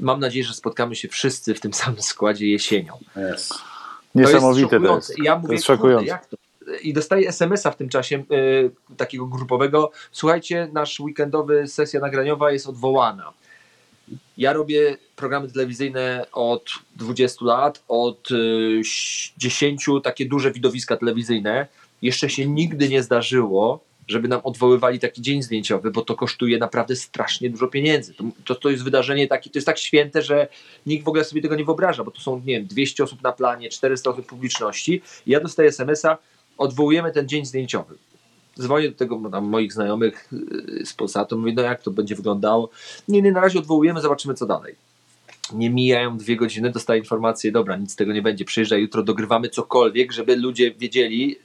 Mam 0.00 0.20
nadzieję, 0.20 0.44
że 0.44 0.54
spotkamy 0.54 0.96
się 0.96 1.08
wszyscy 1.08 1.54
w 1.54 1.60
tym 1.60 1.74
samym 1.82 2.02
składzie 2.02 2.46
jesienią. 2.46 2.98
niesamowite 4.14 4.80
to 4.80 4.96
jest. 4.96 5.18
Ja 5.18 5.32
To 5.34 5.38
mówię, 5.38 5.54
jest 5.54 5.66
kurde, 5.66 5.78
szokujące. 5.78 6.18
to? 6.30 6.36
I 6.82 6.92
dostaję 6.92 7.28
SMS-a 7.28 7.70
w 7.70 7.76
tym 7.76 7.88
czasie 7.88 8.24
y, 8.32 8.96
takiego 8.96 9.26
grupowego. 9.26 9.90
Słuchajcie, 10.12 10.68
nasz 10.72 11.00
weekendowy 11.00 11.68
sesja 11.68 12.00
nagraniowa 12.00 12.52
jest 12.52 12.66
odwołana. 12.66 13.32
Ja 14.36 14.52
robię 14.52 14.96
programy 15.16 15.52
telewizyjne 15.52 16.26
od 16.32 16.70
20 16.96 17.44
lat, 17.44 17.82
od 17.88 18.30
y, 18.30 18.82
10 19.38 19.86
takie 20.02 20.26
duże 20.26 20.52
widowiska 20.52 20.96
telewizyjne. 20.96 21.66
Jeszcze 22.02 22.30
się 22.30 22.46
nigdy 22.46 22.88
nie 22.88 23.02
zdarzyło, 23.02 23.80
żeby 24.08 24.28
nam 24.28 24.40
odwoływali 24.44 24.98
taki 24.98 25.22
dzień 25.22 25.42
zdjęciowy, 25.42 25.90
bo 25.90 26.02
to 26.02 26.14
kosztuje 26.14 26.58
naprawdę 26.58 26.96
strasznie 26.96 27.50
dużo 27.50 27.68
pieniędzy. 27.68 28.14
To, 28.14 28.24
to, 28.44 28.54
to 28.54 28.70
jest 28.70 28.84
wydarzenie 28.84 29.28
takie, 29.28 29.50
to 29.50 29.58
jest 29.58 29.66
tak 29.66 29.78
święte, 29.78 30.22
że 30.22 30.48
nikt 30.86 31.04
w 31.04 31.08
ogóle 31.08 31.24
sobie 31.24 31.42
tego 31.42 31.56
nie 31.56 31.64
wyobraża, 31.64 32.04
bo 32.04 32.10
to 32.10 32.20
są, 32.20 32.38
nie 32.38 32.58
wiem, 32.58 32.66
200 32.66 33.04
osób 33.04 33.22
na 33.22 33.32
planie, 33.32 33.68
400 33.68 34.10
osób 34.10 34.26
publiczności. 34.26 35.02
I 35.26 35.30
ja 35.30 35.40
dostaję 35.40 35.68
SMS-a, 35.68 36.18
odwołujemy 36.58 37.12
ten 37.12 37.28
dzień 37.28 37.46
zdjęciowy. 37.46 37.94
Dzwonię 38.60 38.88
do 38.88 38.96
tego 38.96 39.30
tam, 39.30 39.44
moich 39.44 39.72
znajomych 39.72 40.28
yy, 40.32 40.86
z 40.86 40.92
Polsatu, 40.92 41.38
mówię, 41.38 41.52
no 41.56 41.62
jak 41.62 41.82
to 41.82 41.90
będzie 41.90 42.14
wyglądało? 42.14 42.70
Nie, 43.08 43.22
nie, 43.22 43.32
na 43.32 43.40
razie 43.40 43.58
odwołujemy, 43.58 44.00
zobaczymy 44.00 44.34
co 44.34 44.46
dalej. 44.46 44.74
Nie 45.52 45.70
mijają 45.70 46.18
dwie 46.18 46.36
godziny, 46.36 46.70
dostaję 46.70 47.00
informację, 47.00 47.52
dobra, 47.52 47.76
nic 47.76 47.92
z 47.92 47.96
tego 47.96 48.12
nie 48.12 48.22
będzie, 48.22 48.44
przyjeżdżaj 48.44 48.80
jutro, 48.80 49.02
dogrywamy 49.02 49.48
cokolwiek, 49.48 50.12
żeby 50.12 50.36
ludzie 50.36 50.74
wiedzieli, 50.74 51.36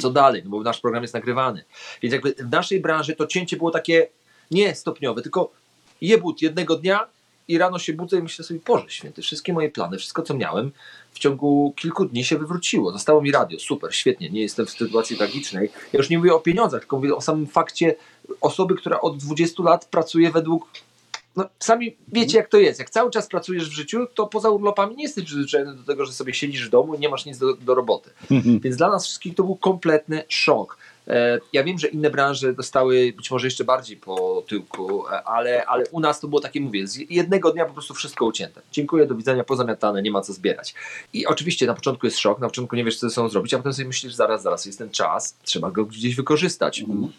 co 0.00 0.10
dalej, 0.10 0.42
no 0.44 0.50
bo 0.50 0.62
nasz 0.62 0.80
program 0.80 1.02
jest 1.02 1.14
nagrywany. 1.14 1.64
Więc 2.02 2.12
jakby 2.12 2.32
w 2.32 2.50
naszej 2.52 2.80
branży 2.80 3.16
to 3.16 3.26
cięcie 3.26 3.56
było 3.56 3.70
takie 3.70 4.08
nie 4.50 4.74
stopniowe, 4.74 5.22
tylko 5.22 5.52
jebut 6.00 6.42
jednego 6.42 6.76
dnia 6.76 7.06
i 7.48 7.58
rano 7.58 7.78
się 7.78 7.92
budzę 7.92 8.18
i 8.18 8.22
myślę 8.22 8.44
sobie, 8.44 8.60
Boże 8.66 8.84
święty, 8.88 9.22
wszystkie 9.22 9.52
moje 9.52 9.70
plany, 9.70 9.98
wszystko 9.98 10.22
co 10.22 10.34
miałem 10.34 10.72
w 11.12 11.18
ciągu 11.18 11.74
kilku 11.76 12.04
dni 12.04 12.24
się 12.24 12.38
wywróciło. 12.38 12.92
Zostało 12.92 13.22
mi 13.22 13.32
radio, 13.32 13.58
super, 13.58 13.94
świetnie, 13.94 14.30
nie 14.30 14.40
jestem 14.40 14.66
w 14.66 14.70
sytuacji 14.70 15.16
tragicznej. 15.16 15.70
Ja 15.92 15.98
już 15.98 16.10
nie 16.10 16.18
mówię 16.18 16.34
o 16.34 16.40
pieniądzach, 16.40 16.80
tylko 16.80 16.96
mówię 16.96 17.16
o 17.16 17.20
samym 17.20 17.46
fakcie 17.46 17.94
osoby, 18.40 18.74
która 18.74 19.00
od 19.00 19.16
20 19.16 19.62
lat 19.62 19.84
pracuje 19.84 20.30
według 20.30 20.68
no, 21.36 21.48
sami 21.58 21.96
wiecie, 22.08 22.38
jak 22.38 22.48
to 22.48 22.58
jest. 22.58 22.78
Jak 22.78 22.90
cały 22.90 23.10
czas 23.10 23.26
pracujesz 23.26 23.68
w 23.68 23.72
życiu, 23.72 24.06
to 24.14 24.26
poza 24.26 24.50
urlopami 24.50 24.96
nie 24.96 25.02
jesteś 25.02 25.24
przyzwyczajony 25.24 25.74
do 25.74 25.82
tego, 25.82 26.06
że 26.06 26.12
sobie 26.12 26.34
siedzisz 26.34 26.66
w 26.66 26.70
domu 26.70 26.94
i 26.94 26.98
nie 26.98 27.08
masz 27.08 27.26
nic 27.26 27.38
do, 27.38 27.54
do 27.54 27.74
roboty. 27.74 28.10
Więc 28.62 28.76
dla 28.76 28.90
nas 28.90 29.06
wszystkich 29.06 29.34
to 29.34 29.44
był 29.44 29.56
kompletny 29.56 30.24
szok. 30.28 30.78
E, 31.08 31.40
ja 31.52 31.64
wiem, 31.64 31.78
że 31.78 31.88
inne 31.88 32.10
branże 32.10 32.52
dostały 32.52 33.12
być 33.16 33.30
może 33.30 33.46
jeszcze 33.46 33.64
bardziej 33.64 33.96
po 33.96 34.44
tyłku, 34.46 35.08
e, 35.08 35.22
ale, 35.22 35.66
ale 35.66 35.84
u 35.90 36.00
nas 36.00 36.20
to 36.20 36.28
było 36.28 36.40
takie, 36.40 36.60
mówię, 36.60 36.86
z 36.86 36.96
jednego 37.10 37.52
dnia 37.52 37.64
po 37.64 37.72
prostu 37.72 37.94
wszystko 37.94 38.26
ucięte. 38.26 38.60
Dziękuję, 38.72 39.06
do 39.06 39.14
widzenia, 39.14 39.44
pozamiatane, 39.44 40.02
nie 40.02 40.10
ma 40.10 40.20
co 40.20 40.32
zbierać. 40.32 40.74
I 41.12 41.26
oczywiście 41.26 41.66
na 41.66 41.74
początku 41.74 42.06
jest 42.06 42.18
szok, 42.18 42.40
na 42.40 42.46
początku 42.46 42.76
nie 42.76 42.84
wiesz, 42.84 42.98
co 42.98 43.08
ze 43.08 43.14
sobą 43.14 43.28
zrobić, 43.28 43.54
a 43.54 43.56
potem 43.56 43.72
sobie 43.72 43.88
myślisz, 43.88 44.14
zaraz, 44.14 44.42
zaraz, 44.42 44.66
jest 44.66 44.78
ten 44.78 44.90
czas, 44.90 45.36
trzeba 45.42 45.70
go 45.70 45.84
gdzieś 45.84 46.14
wykorzystać. 46.14 46.80
Mhm 46.80 47.12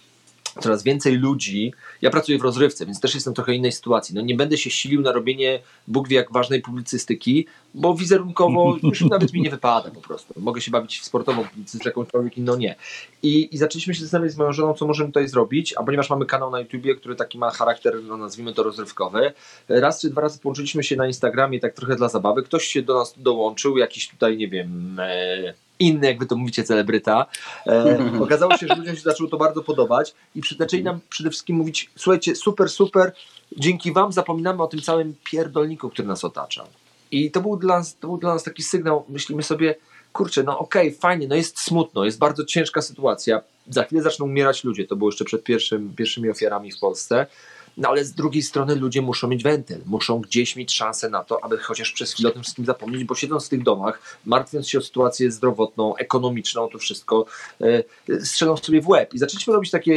coraz 0.59 0.83
więcej 0.83 1.17
ludzi. 1.17 1.73
Ja 2.01 2.09
pracuję 2.09 2.37
w 2.37 2.41
rozrywce, 2.41 2.85
więc 2.85 2.99
też 2.99 3.15
jestem 3.15 3.33
trochę 3.33 3.53
innej 3.53 3.71
sytuacji. 3.71 4.15
No 4.15 4.21
nie 4.21 4.35
będę 4.35 4.57
się 4.57 4.69
silił 4.69 5.01
na 5.01 5.11
robienie 5.11 5.59
Bóg 5.87 6.07
wie 6.07 6.15
jak 6.15 6.31
ważnej 6.31 6.61
publicystyki, 6.61 7.45
bo 7.73 7.93
wizerunkowo 7.93 8.77
już 8.83 9.01
nawet 9.01 9.33
mi 9.33 9.41
nie 9.41 9.49
wypada 9.49 9.91
po 9.91 10.01
prostu. 10.01 10.33
Mogę 10.37 10.61
się 10.61 10.71
bawić 10.71 10.99
w 10.99 11.05
sportową 11.05 11.43
publicystykę, 11.43 11.89
jakąśkolwiek 11.89 12.37
inną 12.37 12.57
nie. 12.57 12.75
I, 13.23 13.55
I 13.55 13.57
zaczęliśmy 13.57 13.93
się 13.93 14.01
zastanawiać 14.01 14.33
z 14.33 14.37
moją 14.37 14.53
żoną, 14.53 14.73
co 14.73 14.87
możemy 14.87 15.09
tutaj 15.09 15.27
zrobić, 15.27 15.73
a 15.77 15.83
ponieważ 15.83 16.09
mamy 16.09 16.25
kanał 16.25 16.51
na 16.51 16.59
YouTubie, 16.59 16.95
który 16.95 17.15
taki 17.15 17.37
ma 17.37 17.51
charakter, 17.51 18.03
no 18.03 18.17
nazwijmy 18.17 18.53
to 18.53 18.63
rozrywkowy, 18.63 19.33
raz 19.69 20.01
czy 20.01 20.09
dwa 20.09 20.21
razy 20.21 20.39
połączyliśmy 20.39 20.83
się 20.83 20.95
na 20.95 21.07
Instagramie 21.07 21.59
tak 21.59 21.73
trochę 21.73 21.95
dla 21.95 22.09
zabawy. 22.09 22.43
Ktoś 22.43 22.65
się 22.65 22.81
do 22.81 22.93
nas 22.93 23.13
dołączył, 23.17 23.77
jakiś 23.77 24.09
tutaj, 24.09 24.37
nie 24.37 24.47
wiem... 24.47 24.99
E, 24.99 25.53
inny, 25.79 26.07
jak 26.07 26.19
wy 26.19 26.25
to 26.25 26.35
mówicie, 26.35 26.63
celebryta. 26.63 27.25
E, 27.67 27.99
okazało 28.25 28.57
się, 28.57 28.67
że 28.67 28.75
ludziom 28.75 28.95
się 28.95 29.01
zaczęło 29.01 29.29
to 29.29 29.37
bardzo 29.37 29.63
podobać 29.63 30.15
i 30.35 30.41
zaczęli 30.57 30.83
nam 30.83 30.99
przede 31.09 31.29
wszystkim 31.29 31.55
mówić, 31.55 31.89
słuchajcie, 31.95 32.35
super, 32.35 32.69
super, 32.69 33.11
dzięki 33.57 33.91
wam 33.91 34.11
zapominamy 34.11 34.63
o 34.63 34.67
tym 34.67 34.81
całym 34.81 35.15
pierdolniku, 35.23 35.89
który 35.89 36.07
nas 36.07 36.23
otacza. 36.23 36.67
I 37.11 37.31
to 37.31 37.41
był 37.41 37.57
dla 37.57 37.77
nas, 37.77 37.95
to 37.95 38.07
był 38.07 38.17
dla 38.17 38.33
nas 38.33 38.43
taki 38.43 38.63
sygnał, 38.63 39.05
myślimy 39.09 39.43
sobie, 39.43 39.75
kurczę, 40.13 40.43
no 40.43 40.59
okej, 40.59 40.87
okay, 40.87 40.99
fajnie, 40.99 41.27
no 41.27 41.35
jest 41.35 41.59
smutno, 41.59 42.05
jest 42.05 42.19
bardzo 42.19 42.45
ciężka 42.45 42.81
sytuacja, 42.81 43.41
za 43.69 43.83
chwilę 43.83 44.01
zaczną 44.01 44.25
umierać 44.25 44.63
ludzie, 44.63 44.87
to 44.87 44.95
było 44.95 45.09
jeszcze 45.09 45.25
przed 45.25 45.43
pierwszym, 45.43 45.93
pierwszymi 45.95 46.29
ofiarami 46.29 46.71
w 46.71 46.79
Polsce, 46.79 47.27
no 47.79 47.89
ale 47.89 48.05
z 48.05 48.13
drugiej 48.13 48.43
strony 48.43 48.75
ludzie 48.75 49.01
muszą 49.01 49.27
mieć 49.27 49.43
wentyl, 49.43 49.81
muszą 49.85 50.21
gdzieś 50.21 50.55
mieć 50.55 50.73
szansę 50.73 51.09
na 51.09 51.23
to, 51.23 51.43
aby 51.43 51.57
chociaż 51.57 51.91
przez 51.91 52.13
chwilę 52.13 52.29
o 52.29 52.33
tym 52.33 52.43
wszystkim 52.43 52.65
zapomnieć, 52.65 53.03
bo 53.03 53.15
siedząc 53.15 53.45
w 53.45 53.49
tych 53.49 53.63
domach, 53.63 54.17
martwiąc 54.25 54.69
się 54.69 54.77
o 54.77 54.81
sytuację 54.81 55.31
zdrowotną, 55.31 55.95
ekonomiczną, 55.95 56.69
to 56.69 56.77
wszystko, 56.77 57.25
yy, 57.59 58.25
strzelą 58.25 58.57
sobie 58.57 58.81
w 58.81 58.87
łeb. 58.87 59.13
I 59.13 59.19
zaczęliśmy 59.19 59.53
robić 59.53 59.71
takie 59.71 59.93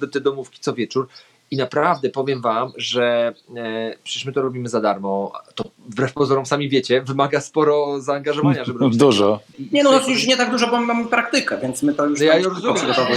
yy, 0.00 0.08
te 0.12 0.20
domówki 0.20 0.60
co 0.60 0.74
wieczór 0.74 1.08
i 1.52 1.56
naprawdę 1.56 2.10
powiem 2.10 2.40
Wam, 2.40 2.72
że 2.76 3.34
e, 3.56 3.94
przecież 4.04 4.24
my 4.24 4.32
to 4.32 4.42
robimy 4.42 4.68
za 4.68 4.80
darmo. 4.80 5.32
To 5.54 5.64
wbrew 5.78 6.12
pozorom 6.12 6.46
sami 6.46 6.68
wiecie, 6.68 7.02
wymaga 7.02 7.40
sporo 7.40 8.00
zaangażowania, 8.00 8.64
żeby 8.64 8.78
robić. 8.78 8.98
Dużo. 8.98 9.40
Nie, 9.72 9.82
no 9.82 10.08
już 10.08 10.26
nie 10.26 10.36
tak 10.36 10.50
dużo, 10.50 10.66
bo 10.66 10.80
mamy 10.80 11.06
praktykę, 11.06 11.58
więc 11.62 11.82
my 11.82 11.94
to 11.94 12.06
już. 12.06 12.20
No 12.20 12.26
ja 12.26 12.38
już 12.38 12.54
rozumiem, 12.54 12.76
że 12.76 12.94
to 12.94 13.08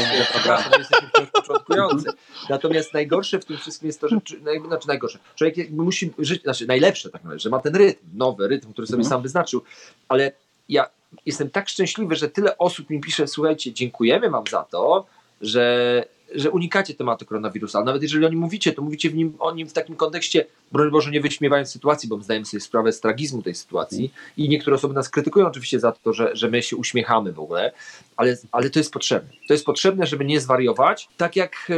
jesteśmy 0.78 1.08
wciąż 1.10 1.30
początkujący. 1.32 2.10
Natomiast 2.50 2.94
najgorsze 2.94 3.40
w 3.40 3.46
tym 3.46 3.58
wszystkim 3.58 3.88
jest 3.88 4.02
to, 4.02 4.08
że. 4.08 4.20
Znaczy 4.68 4.88
najgorsze. 4.88 5.20
Człowiek 5.36 5.72
musi 5.72 6.14
żyć, 6.20 6.44
znaczy 6.44 6.68
najlepsze 6.68 7.10
tak 7.10 7.22
naprawdę, 7.24 7.40
że 7.40 7.50
ma 7.50 7.60
ten 7.60 7.76
rytm, 7.76 8.06
nowy 8.14 8.48
rytm, 8.48 8.74
który 8.74 8.88
sobie 8.88 9.02
mhm. 9.02 9.10
sam 9.10 9.22
wyznaczył, 9.22 9.62
ale 10.10 10.32
ja 10.70 10.90
jestem 11.26 11.50
tak 11.50 11.70
szczęśliwy, 11.70 12.16
że 12.16 12.30
tyle 12.30 12.58
osób 12.58 12.90
mi 12.90 13.02
pisze, 13.02 13.28
słuchajcie, 13.28 13.74
dziękujemy 13.74 14.30
Wam 14.30 14.44
za 14.52 14.64
to, 14.64 15.06
że 15.42 16.04
że 16.36 16.52
unikacie 16.52 16.94
tematu 16.94 17.26
koronawirusa, 17.26 17.78
ale 17.78 17.86
nawet 17.86 18.02
jeżeli 18.02 18.26
o 18.26 18.30
nim 18.30 18.40
mówicie, 18.40 18.74
to 18.74 18.82
mówicie 18.82 19.12
nim, 19.12 19.34
o 19.40 19.54
nim 19.54 19.68
w 19.68 19.74
takim 19.74 19.96
kontekście, 19.96 20.46
broń 20.72 20.92
Boże, 20.92 21.12
nie 21.12 21.22
wyśmiewając 21.22 21.72
sytuacji, 21.72 22.10
bo 22.10 22.22
zdajemy 22.22 22.46
sobie 22.46 22.62
sprawę 22.62 22.92
z 22.92 23.02
tragizmu 23.02 23.42
tej 23.42 23.56
sytuacji 23.56 24.14
i 24.38 24.50
niektóre 24.50 24.76
osoby 24.76 24.94
nas 24.94 25.10
krytykują 25.10 25.48
oczywiście 25.48 25.80
za 25.80 25.92
to, 25.92 26.14
że, 26.14 26.36
że 26.36 26.50
my 26.50 26.64
się 26.64 26.76
uśmiechamy 26.76 27.34
w 27.34 27.40
ogóle, 27.40 27.72
ale, 28.18 28.38
ale 28.52 28.70
to 28.70 28.80
jest 28.80 28.94
potrzebne. 28.94 29.30
To 29.48 29.54
jest 29.54 29.66
potrzebne, 29.66 30.08
żeby 30.08 30.26
nie 30.26 30.40
zwariować, 30.40 31.10
tak 31.18 31.36
jak 31.36 31.56
yy, 31.70 31.78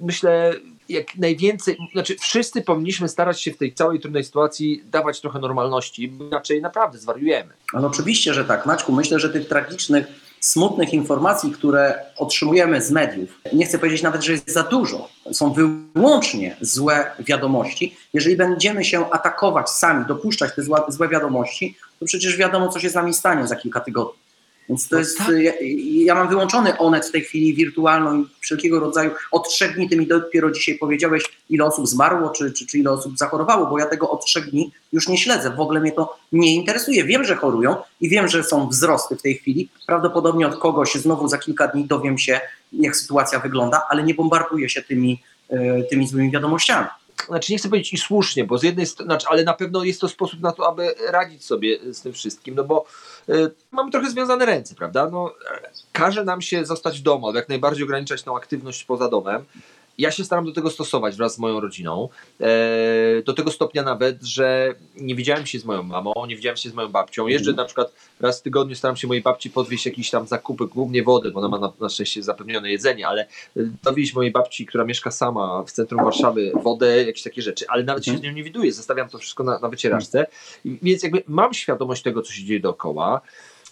myślę 0.00 0.54
jak 0.88 1.16
najwięcej, 1.16 1.76
znaczy 1.92 2.16
wszyscy 2.20 2.62
powinniśmy 2.62 3.08
starać 3.08 3.40
się 3.40 3.52
w 3.52 3.56
tej 3.56 3.74
całej 3.74 4.00
trudnej 4.00 4.24
sytuacji 4.24 4.82
dawać 4.90 5.20
trochę 5.20 5.38
normalności, 5.38 6.04
inaczej 6.04 6.62
naprawdę 6.62 6.98
zwariujemy. 6.98 7.52
Ale 7.72 7.86
oczywiście, 7.86 8.34
że 8.34 8.44
tak. 8.44 8.66
Maćku, 8.66 8.92
myślę, 8.92 9.20
że 9.20 9.30
tych 9.30 9.48
tragicznych 9.48 10.06
smutnych 10.46 10.94
informacji, 10.94 11.52
które 11.52 12.04
otrzymujemy 12.16 12.82
z 12.82 12.90
mediów, 12.90 13.40
nie 13.52 13.66
chcę 13.66 13.78
powiedzieć 13.78 14.02
nawet, 14.02 14.22
że 14.22 14.32
jest 14.32 14.50
za 14.50 14.62
dużo, 14.62 15.08
są 15.32 15.52
wyłącznie 15.52 16.56
złe 16.60 17.10
wiadomości. 17.18 17.96
Jeżeli 18.14 18.36
będziemy 18.36 18.84
się 18.84 19.10
atakować 19.10 19.70
sami, 19.70 20.06
dopuszczać 20.06 20.54
te 20.56 20.62
złe, 20.88 21.08
wiadomości, 21.08 21.76
to 22.00 22.06
przecież 22.06 22.36
wiadomo, 22.36 22.68
co 22.68 22.80
się 22.80 22.90
z 22.90 22.94
nami 22.94 23.14
stanie 23.14 23.46
za 23.46 23.56
kilka 23.56 23.80
tygodni. 23.80 24.23
Więc 24.68 24.88
to 24.88 24.96
no 24.96 24.98
jest, 24.98 25.18
tak. 25.18 25.28
ja, 25.38 25.52
ja, 26.04 26.14
mam 26.14 26.28
wyłączony 26.28 26.78
Onet 26.78 27.06
w 27.06 27.12
tej 27.12 27.20
chwili 27.20 27.54
wirtualną 27.54 28.22
i 28.22 28.26
wszelkiego 28.40 28.80
rodzaju. 28.80 29.10
Od 29.30 29.48
trzech 29.48 29.74
dni 29.74 29.88
ty 29.88 29.96
mi 29.96 30.06
dopiero 30.06 30.50
dzisiaj 30.50 30.74
powiedziałeś, 30.78 31.22
ile 31.50 31.64
osób 31.64 31.88
zmarło, 31.88 32.30
czy, 32.30 32.52
czy, 32.52 32.66
czy 32.66 32.78
ile 32.78 32.90
osób 32.90 33.18
zachorowało, 33.18 33.66
bo 33.66 33.78
ja 33.78 33.86
tego 33.86 34.10
od 34.10 34.24
trzech 34.24 34.50
dni 34.50 34.72
już 34.92 35.08
nie 35.08 35.18
śledzę. 35.18 35.50
W 35.50 35.60
ogóle 35.60 35.80
mnie 35.80 35.92
to 35.92 36.16
nie 36.32 36.54
interesuje. 36.54 37.04
Wiem, 37.04 37.24
że 37.24 37.36
chorują 37.36 37.76
i 38.00 38.08
wiem, 38.08 38.28
że 38.28 38.44
są 38.44 38.68
wzrosty 38.68 39.16
w 39.16 39.22
tej 39.22 39.34
chwili. 39.34 39.68
Prawdopodobnie 39.86 40.46
od 40.46 40.56
kogoś 40.58 40.94
znowu 40.94 41.28
za 41.28 41.38
kilka 41.38 41.68
dni 41.68 41.84
dowiem 41.84 42.18
się, 42.18 42.40
jak 42.72 42.96
sytuacja 42.96 43.38
wygląda, 43.38 43.82
ale 43.88 44.02
nie 44.02 44.14
bombarduję 44.14 44.68
się 44.68 44.82
tymi, 44.82 45.22
e, 45.50 45.82
tymi 45.82 46.08
złymi 46.08 46.30
wiadomościami 46.30 46.88
znaczy 47.26 47.52
nie 47.52 47.58
chcę 47.58 47.68
powiedzieć 47.68 47.92
i 47.92 47.98
słusznie, 47.98 48.44
bo 48.44 48.58
z 48.58 48.62
jednej 48.62 48.86
strony, 48.86 49.08
znaczy, 49.08 49.26
ale 49.30 49.44
na 49.44 49.54
pewno 49.54 49.84
jest 49.84 50.00
to 50.00 50.08
sposób 50.08 50.40
na 50.40 50.52
to, 50.52 50.68
aby 50.68 50.94
radzić 51.10 51.44
sobie 51.44 51.78
z 51.92 52.00
tym 52.00 52.12
wszystkim, 52.12 52.54
no 52.54 52.64
bo 52.64 52.84
y, 53.28 53.50
mamy 53.70 53.90
trochę 53.90 54.10
związane 54.10 54.46
ręce, 54.46 54.74
prawda? 54.74 55.10
No, 55.10 55.34
każe 55.92 56.24
nam 56.24 56.42
się 56.42 56.64
zostać 56.64 57.00
w 57.00 57.02
domu, 57.02 57.26
albo 57.26 57.38
jak 57.38 57.48
najbardziej 57.48 57.84
ograniczać 57.84 58.22
tą 58.22 58.36
aktywność 58.36 58.84
poza 58.84 59.08
domem 59.08 59.44
ja 59.98 60.10
się 60.10 60.24
staram 60.24 60.44
do 60.44 60.52
tego 60.52 60.70
stosować 60.70 61.16
wraz 61.16 61.34
z 61.34 61.38
moją 61.38 61.60
rodziną. 61.60 62.08
E, 62.40 62.46
do 63.22 63.32
tego 63.32 63.50
stopnia 63.50 63.82
nawet, 63.82 64.22
że 64.22 64.74
nie 64.96 65.14
widziałem 65.14 65.46
się 65.46 65.58
z 65.58 65.64
moją 65.64 65.82
mamą, 65.82 66.12
nie 66.28 66.36
widziałem 66.36 66.56
się 66.56 66.70
z 66.70 66.74
moją 66.74 66.88
babcią. 66.88 67.26
Jeżdżę 67.26 67.50
mm. 67.50 67.56
na 67.56 67.64
przykład 67.64 67.92
raz 68.20 68.40
w 68.40 68.42
tygodniu, 68.42 68.74
staram 68.74 68.96
się 68.96 69.06
mojej 69.06 69.22
babci 69.22 69.50
podwieźć 69.50 69.86
jakieś 69.86 70.10
tam 70.10 70.26
zakupy, 70.26 70.66
głównie 70.66 71.02
wody, 71.02 71.30
bo 71.30 71.40
ona 71.40 71.48
ma 71.48 71.58
na, 71.58 71.72
na 71.80 71.88
szczęście 71.88 72.22
zapewnione 72.22 72.70
jedzenie, 72.70 73.08
ale 73.08 73.22
e, 73.22 73.26
dowieźć 73.82 74.14
mojej 74.14 74.32
babci, 74.32 74.66
która 74.66 74.84
mieszka 74.84 75.10
sama 75.10 75.62
w 75.62 75.72
centrum 75.72 76.04
Warszawy, 76.04 76.52
wodę, 76.62 77.04
jakieś 77.04 77.22
takie 77.22 77.42
rzeczy, 77.42 77.64
ale 77.68 77.82
nawet 77.82 78.04
się 78.04 78.10
z 78.10 78.14
mhm. 78.14 78.32
nią 78.32 78.36
nie 78.36 78.44
widuję, 78.44 78.72
zostawiam 78.72 79.08
to 79.08 79.18
wszystko 79.18 79.44
na, 79.44 79.58
na 79.58 79.68
wycieraczce. 79.68 80.26
Więc 80.64 81.02
jakby 81.02 81.22
mam 81.26 81.54
świadomość 81.54 82.02
tego, 82.02 82.22
co 82.22 82.32
się 82.32 82.44
dzieje 82.44 82.60
dookoła 82.60 83.20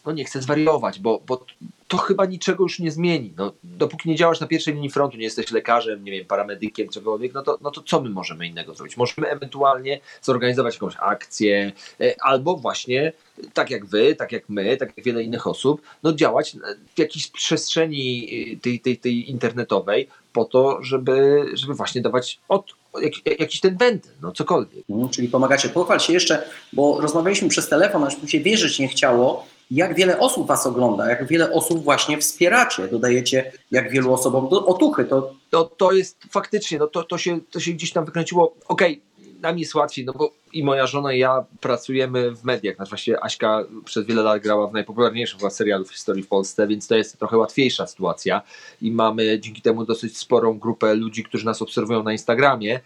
no 0.06 0.12
nie 0.12 0.24
chcę 0.24 0.42
zwariować, 0.42 0.98
bo, 0.98 1.20
bo 1.26 1.46
to 1.88 1.96
chyba 1.96 2.26
niczego 2.26 2.64
już 2.64 2.78
nie 2.78 2.90
zmieni. 2.90 3.32
No, 3.36 3.52
dopóki 3.64 4.08
nie 4.08 4.16
działasz 4.16 4.40
na 4.40 4.46
pierwszej 4.46 4.74
linii 4.74 4.90
frontu, 4.90 5.16
nie 5.16 5.24
jesteś 5.24 5.50
lekarzem, 5.50 6.04
nie 6.04 6.12
wiem, 6.12 6.24
paramedykiem, 6.24 6.88
czegokolwiek, 6.88 7.34
no 7.34 7.42
to, 7.42 7.58
no 7.60 7.70
to 7.70 7.82
co 7.82 8.00
my 8.00 8.10
możemy 8.10 8.46
innego 8.46 8.74
zrobić? 8.74 8.96
Możemy 8.96 9.28
ewentualnie 9.28 10.00
zorganizować 10.22 10.74
jakąś 10.74 10.94
akcję, 10.98 11.72
e, 12.00 12.14
albo 12.20 12.56
właśnie 12.56 13.12
tak 13.54 13.70
jak 13.70 13.86
wy, 13.86 14.14
tak 14.14 14.32
jak 14.32 14.48
my, 14.48 14.76
tak 14.76 14.96
jak 14.96 15.06
wiele 15.06 15.22
innych 15.22 15.46
osób, 15.46 15.82
no 16.02 16.12
działać 16.12 16.56
w 16.94 16.98
jakiejś 16.98 17.28
przestrzeni 17.28 18.28
e, 18.52 18.56
tej, 18.56 18.80
tej, 18.80 18.98
tej 18.98 19.30
internetowej 19.30 20.08
po 20.32 20.44
to, 20.44 20.82
żeby, 20.82 21.44
żeby 21.54 21.74
właśnie 21.74 22.02
dawać 22.02 22.40
od, 22.48 22.74
jak, 23.02 23.40
jakiś 23.40 23.60
ten 23.60 23.76
wentyl, 23.76 24.12
no 24.22 24.32
cokolwiek. 24.32 24.84
Mhm, 24.90 25.08
czyli 25.08 25.28
pomagacie. 25.28 25.68
Pochwal 25.68 26.00
się 26.00 26.12
jeszcze, 26.12 26.44
bo 26.72 27.00
rozmawialiśmy 27.00 27.48
przez 27.48 27.68
telefon, 27.68 28.04
aż 28.04 28.22
mi 28.22 28.30
się 28.30 28.40
wierzyć 28.40 28.78
nie 28.78 28.88
chciało, 28.88 29.46
jak 29.74 29.94
wiele 29.94 30.18
osób 30.18 30.46
Was 30.46 30.66
ogląda, 30.66 31.10
jak 31.10 31.26
wiele 31.26 31.52
osób 31.52 31.84
właśnie 31.84 32.18
wspieracie, 32.18 32.88
dodajecie 32.88 33.52
jak 33.70 33.90
wielu 33.90 34.12
osobom 34.12 34.48
do 34.48 34.66
otuchy. 34.66 35.04
To, 35.04 35.34
to, 35.50 35.64
to 35.64 35.92
jest 35.92 36.18
faktycznie, 36.30 36.78
no 36.78 36.86
to, 36.86 37.02
to, 37.02 37.18
się, 37.18 37.40
to 37.50 37.60
się 37.60 37.72
gdzieś 37.72 37.92
tam 37.92 38.04
wykręciło. 38.04 38.54
Okej, 38.68 38.92
okay, 38.92 39.40
nam 39.40 39.58
jest 39.58 39.74
łatwiej, 39.74 40.04
no 40.04 40.12
bo 40.12 40.32
i 40.52 40.64
moja 40.64 40.86
żona 40.86 41.12
i 41.12 41.18
ja 41.18 41.44
pracujemy 41.60 42.30
w 42.30 42.44
mediach. 42.44 42.76
Znaczy 42.76 42.90
właściwie 42.90 43.24
Aśka 43.24 43.64
przez 43.84 44.06
wiele 44.06 44.22
lat 44.22 44.42
grała 44.42 44.66
w 44.66 44.72
najpopularniejszym 44.72 45.38
chyba 45.38 45.50
serialu 45.50 45.84
w 45.84 45.92
historii 45.92 46.22
w 46.22 46.28
Polsce, 46.28 46.66
więc 46.66 46.88
to 46.88 46.94
jest 46.94 47.18
trochę 47.18 47.36
łatwiejsza 47.36 47.86
sytuacja 47.86 48.42
i 48.82 48.90
mamy 48.90 49.40
dzięki 49.40 49.62
temu 49.62 49.84
dosyć 49.84 50.18
sporą 50.18 50.58
grupę 50.58 50.94
ludzi, 50.94 51.24
którzy 51.24 51.46
nas 51.46 51.62
obserwują 51.62 52.02
na 52.02 52.12
Instagramie. 52.12 52.80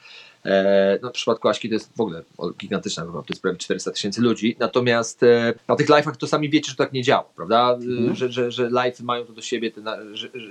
E, 0.47 0.99
no, 1.03 1.09
w 1.09 1.13
przypadku 1.13 1.49
Aśki 1.49 1.69
to 1.69 1.75
jest 1.75 1.97
w 1.97 2.01
ogóle 2.01 2.23
gigantyczna 2.59 3.05
grupa, 3.05 3.19
to 3.19 3.27
jest 3.31 3.43
prawie 3.43 3.57
400 3.57 3.91
tysięcy 3.91 4.23
ludzi. 4.23 4.57
Natomiast 4.59 5.23
e, 5.23 5.55
na 5.69 5.77
tych 5.77 5.89
live'ach 5.89 6.17
to 6.17 6.27
sami 6.27 6.51
wiecie, 6.51 6.71
że 6.71 6.77
to 6.77 6.85
tak 6.85 6.93
nie 6.93 7.03
działa, 7.03 7.25
prawda? 7.37 7.75
Mhm. 7.75 8.17
Że, 8.17 8.33
że, 8.33 8.51
że 8.51 8.71
live 8.71 9.01
mają 9.01 9.25
to 9.25 9.33
do 9.33 9.43
siebie, 9.43 9.71
te 9.71 9.81
na, 9.81 9.97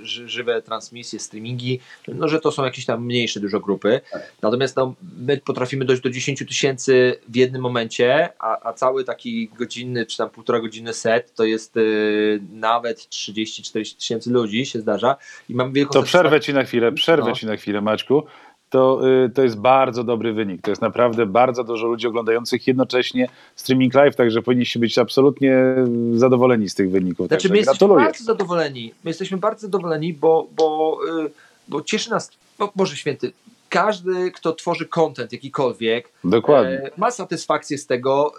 żywe 0.04 0.62
transmisje, 0.62 1.18
streamingi, 1.18 1.80
no, 2.08 2.28
że 2.28 2.40
to 2.40 2.52
są 2.52 2.64
jakieś 2.64 2.86
tam 2.86 3.04
mniejsze 3.04 3.40
dużo 3.40 3.60
grupy. 3.60 4.00
Tak. 4.12 4.32
Natomiast 4.42 4.76
no, 4.76 4.94
my 5.18 5.36
potrafimy 5.36 5.84
dojść 5.84 6.02
do 6.02 6.10
10 6.10 6.38
tysięcy 6.38 7.14
w 7.28 7.36
jednym 7.36 7.62
momencie, 7.62 8.28
a, 8.38 8.68
a 8.68 8.72
cały 8.72 9.04
taki 9.04 9.48
godzinny 9.58 10.06
czy 10.06 10.16
tam 10.16 10.30
półtora 10.30 10.60
godziny 10.60 10.94
set 10.94 11.34
to 11.34 11.44
jest 11.44 11.76
y, 11.76 12.40
nawet 12.52 12.98
30-40 12.98 13.96
tysięcy 13.96 14.30
ludzi 14.30 14.66
się 14.66 14.80
zdarza. 14.80 15.16
I 15.48 15.54
mamy 15.54 15.72
wielką 15.72 15.92
To 15.92 16.02
przerwę 16.02 16.40
ci 16.40 16.54
na 16.54 16.64
chwilę, 16.64 16.92
przerwę 16.92 17.28
no. 17.28 17.34
ci 17.34 17.46
na 17.46 17.56
chwilę, 17.56 17.80
Maćku 17.80 18.22
to, 18.70 19.00
y, 19.24 19.30
to 19.30 19.42
jest 19.42 19.58
bardzo 19.58 20.04
dobry 20.04 20.32
wynik. 20.32 20.62
To 20.62 20.70
jest 20.70 20.82
naprawdę 20.82 21.26
bardzo 21.26 21.64
dużo 21.64 21.86
ludzi 21.86 22.06
oglądających 22.06 22.66
jednocześnie 22.66 23.28
streaming 23.56 23.94
live, 23.94 24.16
także 24.16 24.42
powinniście 24.42 24.80
być 24.80 24.98
absolutnie 24.98 25.56
zadowoleni 26.12 26.68
z 26.68 26.74
tych 26.74 26.90
wyników. 26.90 27.26
Znaczy, 27.26 27.42
także 27.42 27.48
my 27.48 27.56
jesteśmy 27.58 27.78
gratuluję. 27.78 28.04
bardzo 28.04 28.24
zadowoleni. 28.24 28.94
My 29.04 29.10
jesteśmy 29.10 29.38
bardzo 29.38 29.60
zadowoleni, 29.60 30.14
bo, 30.14 30.48
bo, 30.56 30.98
y, 31.26 31.30
bo 31.68 31.82
cieszy 31.82 32.10
nas, 32.10 32.30
bo, 32.58 32.72
Boże 32.76 32.96
Święty, 32.96 33.32
każdy, 33.68 34.30
kto 34.30 34.52
tworzy 34.52 34.86
content 34.86 35.32
jakikolwiek, 35.32 36.08
Dokładnie. 36.24 36.72
e, 36.72 36.90
ma 36.96 37.10
satysfakcję 37.10 37.78
z 37.78 37.86
tego, 37.86 38.32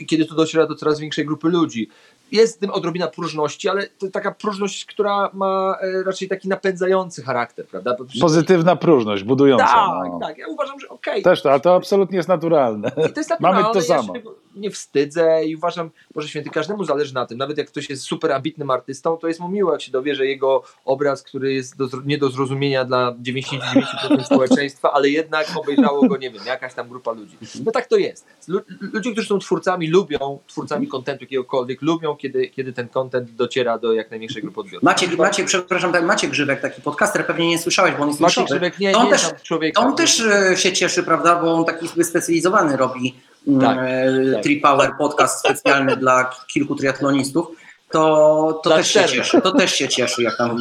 e, 0.00 0.04
kiedy 0.04 0.24
to 0.24 0.34
dociera 0.34 0.66
do 0.66 0.74
coraz 0.74 1.00
większej 1.00 1.26
grupy 1.26 1.48
ludzi. 1.48 1.88
Jest 2.32 2.56
w 2.56 2.60
tym 2.60 2.70
odrobina 2.70 3.06
próżności, 3.06 3.68
ale 3.68 3.86
to 3.86 4.10
taka 4.10 4.32
próżność, 4.32 4.84
która 4.84 5.30
ma 5.32 5.76
e, 5.80 6.02
raczej 6.02 6.28
taki 6.28 6.48
napędzający 6.48 7.22
charakter, 7.22 7.66
prawda? 7.66 7.96
Pozytywna 8.20 8.76
próżność, 8.76 9.22
budująca. 9.22 9.64
Tak, 9.66 10.08
no. 10.12 10.18
tak. 10.22 10.38
Ja 10.38 10.48
uważam, 10.48 10.80
że 10.80 10.88
okej. 10.88 11.22
Też 11.22 11.42
to, 11.42 11.52
a 11.52 11.58
to 11.60 11.74
absolutnie 11.74 12.16
jest 12.16 12.28
naturalne. 12.28 12.88
I 12.88 13.12
to 13.12 13.20
jest 13.20 13.30
naturalne, 13.30 13.60
Mamy 13.62 13.74
to 13.74 13.78
ja 13.78 14.02
samo. 14.02 14.12
nie 14.56 14.70
wstydzę 14.70 15.44
i 15.44 15.56
uważam, 15.56 15.90
Boże 16.14 16.28
Święty, 16.28 16.50
każdemu 16.50 16.84
zależy 16.84 17.14
na 17.14 17.26
tym. 17.26 17.38
Nawet 17.38 17.58
jak 17.58 17.66
ktoś 17.66 17.90
jest 17.90 18.02
super 18.02 18.32
ambitnym 18.32 18.70
artystą, 18.70 19.16
to 19.16 19.28
jest 19.28 19.40
mu 19.40 19.48
miło, 19.48 19.72
jak 19.72 19.82
się 19.82 19.92
dowie, 19.92 20.14
że 20.14 20.26
jego 20.26 20.62
obraz, 20.84 21.22
który 21.22 21.52
jest 21.54 21.76
do, 21.76 21.88
nie 22.04 22.18
do 22.18 22.28
zrozumienia 22.28 22.84
dla 22.84 23.12
99% 23.12 24.24
społeczeństwa, 24.26 24.92
ale 24.92 25.08
jednak 25.08 25.46
obejrzało 25.56 26.08
go, 26.08 26.16
nie 26.16 26.30
wiem, 26.30 26.42
jakaś 26.46 26.74
tam 26.74 26.88
grupa 26.88 27.12
ludzi. 27.12 27.38
No 27.64 27.72
tak 27.72 27.86
to 27.86 27.96
jest. 27.96 28.26
Lu- 28.48 28.60
ludzie, 28.80 29.12
którzy 29.12 29.28
są 29.28 29.38
twórcami, 29.38 29.88
lubią, 29.88 30.38
twórcami 30.46 30.88
kontentu 30.88 31.24
jakiegokolwiek, 31.24 31.82
lubią, 31.82 32.15
kiedy, 32.16 32.48
kiedy 32.48 32.72
ten 32.72 32.88
kontent 32.88 33.30
dociera 33.30 33.78
do 33.78 33.92
jak 33.92 34.10
największej 34.10 34.42
grupy 34.42 34.60
odbiorców. 34.60 34.82
Maciek, 34.82 35.18
Maciek, 35.18 35.46
przepraszam, 35.46 35.92
ten 35.92 36.04
Maciek 36.04 36.30
Grzywek, 36.30 36.60
taki 36.60 36.82
podcaster, 36.82 37.26
pewnie 37.26 37.48
nie 37.48 37.58
słyszałeś, 37.58 37.94
bo 37.94 38.02
on 38.02 38.08
jest 38.08 38.20
Maciek. 38.20 38.44
Grzybek 38.46 38.78
nie, 38.78 38.92
To 38.92 38.98
on 38.98 39.04
nie 39.04 39.10
też- 39.12 39.34
człowieka. 39.42 39.80
On 39.80 39.96
też 39.96 40.20
e, 40.20 40.56
się 40.56 40.72
cieszy, 40.72 41.02
prawda, 41.02 41.36
bo 41.42 41.54
on 41.54 41.64
taki 41.64 41.88
wyspecjalizowany 41.96 42.76
robi 42.76 43.14
mm, 43.48 43.60
Tak, 43.60 43.78
e, 43.80 44.32
tak. 44.34 44.42
Tripower 44.42 44.92
podcast 44.98 45.38
specjalny 45.38 45.96
dla 45.96 46.30
kilku 46.52 46.74
triatlonistów. 46.74 47.46
To, 47.90 48.60
to 48.64 48.70
też 48.70 48.90
się 48.90 49.04
cieszy, 49.04 49.40
to 49.40 49.52
też 49.52 49.74
się 49.74 49.88
cieszy, 49.88 50.22
jak 50.22 50.36
tam 50.36 50.56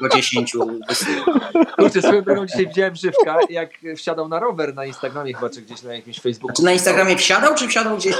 do 0.00 0.08
10 0.08 0.52
wysyła. 0.88 1.24
Kurczę, 1.78 2.02
swoją 2.02 2.22
drogą 2.22 2.46
dzisiaj 2.46 2.66
widziałem 2.66 2.94
Żywka, 2.96 3.38
jak 3.50 3.70
wsiadał 3.96 4.28
na 4.28 4.38
rower 4.40 4.74
na 4.74 4.84
Instagramie 4.86 5.34
chyba, 5.34 5.50
czy 5.50 5.62
gdzieś 5.62 5.82
na 5.82 5.94
jakimś 5.94 6.20
Facebooku. 6.20 6.56
Czy 6.56 6.64
na 6.64 6.72
Instagramie 6.72 7.16
wsiadał, 7.16 7.54
czy 7.54 7.68
wsiadał 7.68 7.96
gdzieś? 7.96 8.16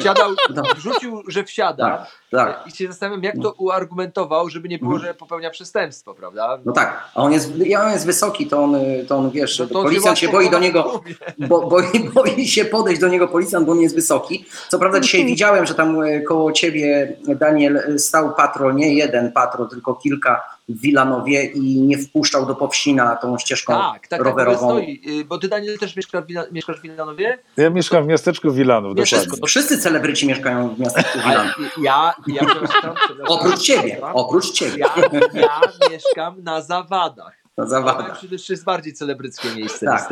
Wsiadał, 0.00 0.30
No. 0.54 0.62
wrzucił, 0.76 1.22
że 1.28 1.44
wsiada. 1.44 1.84
Tak, 1.84 2.06
tak. 2.30 2.64
I 2.66 2.70
się 2.76 2.86
zastanawiam, 2.88 3.22
jak 3.22 3.34
to 3.42 3.52
uargumentował, 3.52 4.48
żeby 4.48 4.68
nie 4.68 4.78
było, 4.78 4.98
że 4.98 5.14
popełnia 5.14 5.50
przestępstwo, 5.50 6.14
prawda? 6.14 6.58
No 6.64 6.72
tak, 6.72 7.08
a 7.14 7.22
on 7.22 7.32
jest, 7.32 7.52
ja 7.66 7.84
on 7.84 7.92
jest 7.92 8.06
wysoki, 8.06 8.46
to 8.46 8.62
on, 8.64 8.76
to 9.08 9.16
on 9.16 9.30
wiesz, 9.30 9.58
No 9.58 9.66
to 9.66 9.82
policjant 9.82 10.18
się 10.18 10.28
boi 10.28 10.50
do 10.50 10.58
niego, 10.58 11.00
bo, 11.38 11.66
boi, 11.66 11.84
boi 12.14 12.48
się 12.48 12.64
podejść 12.64 13.00
do 13.00 13.08
niego 13.08 13.28
policjant, 13.28 13.66
bo 13.66 13.72
on 13.72 13.80
jest 13.80 13.94
wysoki. 13.94 14.44
Co 14.68 14.78
prawda 14.78 15.00
dzisiaj 15.00 15.24
widziałem, 15.26 15.66
że 15.66 15.74
tam 15.74 16.02
e, 16.02 16.20
koło 16.20 16.52
ciebie, 16.52 17.16
Daniel, 17.28 17.73
stał 17.98 18.34
patrol, 18.34 18.74
nie 18.74 18.94
jeden 18.94 19.32
patrol, 19.32 19.68
tylko 19.68 19.94
kilka 19.94 20.42
w 20.68 20.80
Wilanowie 20.80 21.44
i 21.44 21.80
nie 21.80 21.98
wpuszczał 21.98 22.46
do 22.46 22.54
Powsina 22.54 23.16
tą 23.16 23.38
ścieżką 23.38 23.72
Tak, 23.72 23.92
tak, 23.92 24.08
tak 24.08 24.20
rowerową. 24.20 24.56
stoi. 24.56 25.02
Y, 25.20 25.24
Bo 25.24 25.38
ty, 25.38 25.48
Daniel, 25.48 25.78
też 25.78 25.96
mieszkasz 25.96 26.24
mieszkasz 26.52 26.78
w 26.78 26.82
Wilanowie? 26.82 27.38
Ja 27.56 27.70
mieszkam 27.70 28.04
w 28.04 28.06
miasteczku 28.06 28.52
Wilanów, 28.52 28.94
dokładnie. 28.94 29.18
Wszyscy, 29.18 29.46
wszyscy 29.46 29.78
celebryci 29.78 30.26
mieszkają 30.26 30.74
w 30.74 30.78
miasteczku 30.78 31.18
Wilanów. 31.18 31.54
ja, 31.82 32.14
ja, 32.26 32.44
przepraszam, 32.46 32.94
Oprócz 33.26 33.60
ciebie, 33.60 34.00
oprócz 34.12 34.50
ciebie. 34.50 34.78
Ja, 34.78 34.94
ja 35.40 35.60
mieszkam 35.90 36.42
na 36.42 36.60
zawadach. 36.62 37.43
To 37.56 37.66
zawada. 37.66 38.16
to 38.20 38.52
jest 38.52 38.64
bardziej 38.64 38.92
celebryckie 38.92 39.48
miejsce, 39.56 39.86
Tak. 39.86 40.08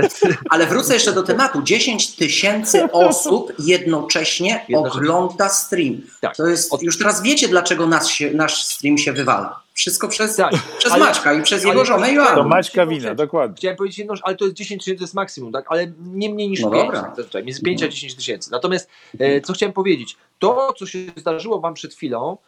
Ale 0.50 0.66
wrócę 0.66 0.94
jeszcze 0.94 1.12
do 1.12 1.22
tematu. 1.22 1.62
10 1.62 2.16
tysięcy 2.16 2.92
osób 2.92 3.52
jednocześnie 3.58 4.64
Jednocześnie. 4.68 5.00
ogląda 5.00 5.48
stream. 5.48 6.00
Tak. 6.20 6.36
To 6.36 6.46
jest, 6.46 6.82
już 6.82 6.98
teraz 6.98 7.22
wiecie, 7.22 7.48
dlaczego 7.48 7.86
nas 7.86 8.08
się, 8.08 8.30
nasz 8.30 8.64
stream 8.64 8.98
się 8.98 9.12
wywala. 9.12 9.62
Wszystko 9.74 10.08
przez, 10.08 10.36
Tak, 10.36 10.52
przez 10.78 10.92
ale- 10.92 11.04
Maćka 11.04 11.32
i 11.34 11.42
przez 11.42 11.64
jego 11.64 11.84
żonę 11.84 12.06
To 12.06 12.12
Joannę. 12.12 12.42
Maćka 12.44 12.86
wina, 12.86 13.14
dokładnie. 13.14 13.56
Chciałem 13.56 13.76
powiedzieć 13.76 13.98
jedno, 13.98 14.14
ale 14.22 14.36
to 14.36 14.44
jest 14.44 14.56
10 14.56 14.84
tysięcy 14.84 14.98
to 14.98 15.04
jest 15.04 15.14
maksimum, 15.14 15.52
tak? 15.52 15.64
ale 15.68 15.92
nie 16.00 16.34
mniej 16.34 16.48
niż 16.48 16.60
No 16.60 16.70
5, 16.70 16.84
dobra. 17.16 17.42
między 17.44 17.62
5 17.62 17.82
a 17.82 17.88
10 17.88 18.14
tysięcy. 18.14 18.50
Natomiast 18.50 18.88
e, 19.18 19.40
co 19.40 19.52
chciałem 19.52 19.72
powiedzieć, 19.72 20.16
to 20.38 20.72
co 20.78 20.86
się 20.86 20.98
zdarzyło 21.16 21.60
wam 21.60 21.74
przed 21.74 21.94
chwilą, 21.94 22.38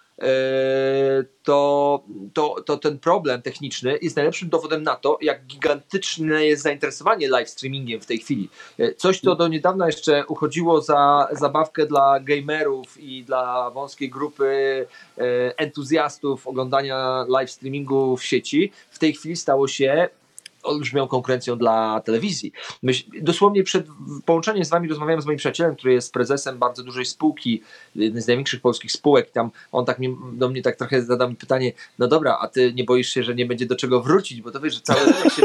to, 1.42 2.05
to, 2.33 2.62
to 2.66 2.77
ten 2.77 2.98
problem 2.98 3.42
techniczny 3.42 3.98
jest 4.03 4.16
najlepszym 4.16 4.48
dowodem 4.48 4.83
na 4.83 4.96
to, 4.96 5.18
jak 5.20 5.46
gigantyczne 5.46 6.46
jest 6.46 6.62
zainteresowanie 6.62 7.29
live 7.29 7.48
streamingiem 7.48 8.00
w 8.00 8.07
tej 8.07 8.18
chwili. 8.18 8.48
E, 8.79 8.94
Coś, 8.94 9.20
co 9.20 9.37
do 9.37 9.48
niedawna 9.48 9.87
jeszcze 9.87 10.27
uchodziło 10.27 10.81
za 10.81 11.29
zabawkę 11.33 11.87
dla 11.87 12.20
gamerów 12.20 13.00
i 13.00 13.24
dla 13.24 13.70
wąskiej 13.70 14.11
grupy 14.11 14.87
e, 15.18 15.22
entuzjastów 15.59 16.46
oglądania 16.46 17.24
live 17.29 17.50
streamingu 17.50 18.16
w 18.16 18.24
sieci, 18.24 18.72
w 18.90 18.98
tej 18.98 19.12
chwili 19.12 19.37
stało 19.37 19.68
się 19.68 20.09
olbrzymią 20.64 21.09
konkurencją 21.09 21.59
dla 21.59 22.00
telewizji. 22.00 22.53
Myśl, 22.83 23.05
dosłownie 23.22 23.62
przed 23.62 23.87
połączeniem 24.24 24.64
z 24.64 24.70
wami 24.70 24.88
rozmawiałem 24.88 25.22
z 25.22 25.27
moim 25.27 25.38
przyjacielem, 25.38 25.77
który 25.77 25.92
jest 25.92 26.12
prezesem 26.12 26.59
bardzo 26.59 26.83
dużej 26.83 27.05
spółki, 27.05 27.62
jednej 27.94 28.22
z 28.22 28.27
największych 28.27 28.61
polskich 28.61 28.92
spółek. 28.92 29.31
Tam 29.31 29.50
on 29.72 29.85
tak 29.85 29.98
mi, 29.98 30.16
do 30.33 30.48
mnie 30.48 30.62
tak 30.62 30.77
trochę 30.77 31.03
zadał 31.03 31.29
mi 31.29 31.37
pytanie, 31.37 31.72
no 31.98 32.09
dobra, 32.09 32.38
a 32.40 32.48
ty 32.48 32.72
nie 32.72 32.85
boisz 32.85 33.09
się, 33.09 33.22
że 33.22 33.35
nie 33.35 33.46
będzie 33.46 33.66
do 33.66 33.77
czego 33.77 34.03
wrócić, 34.03 34.42
bo 34.42 34.50
to 34.50 34.61
wiesz, 34.61 34.74
że 34.74 34.81
cały 34.81 35.00
rynek 35.00 35.33
się 35.33 35.42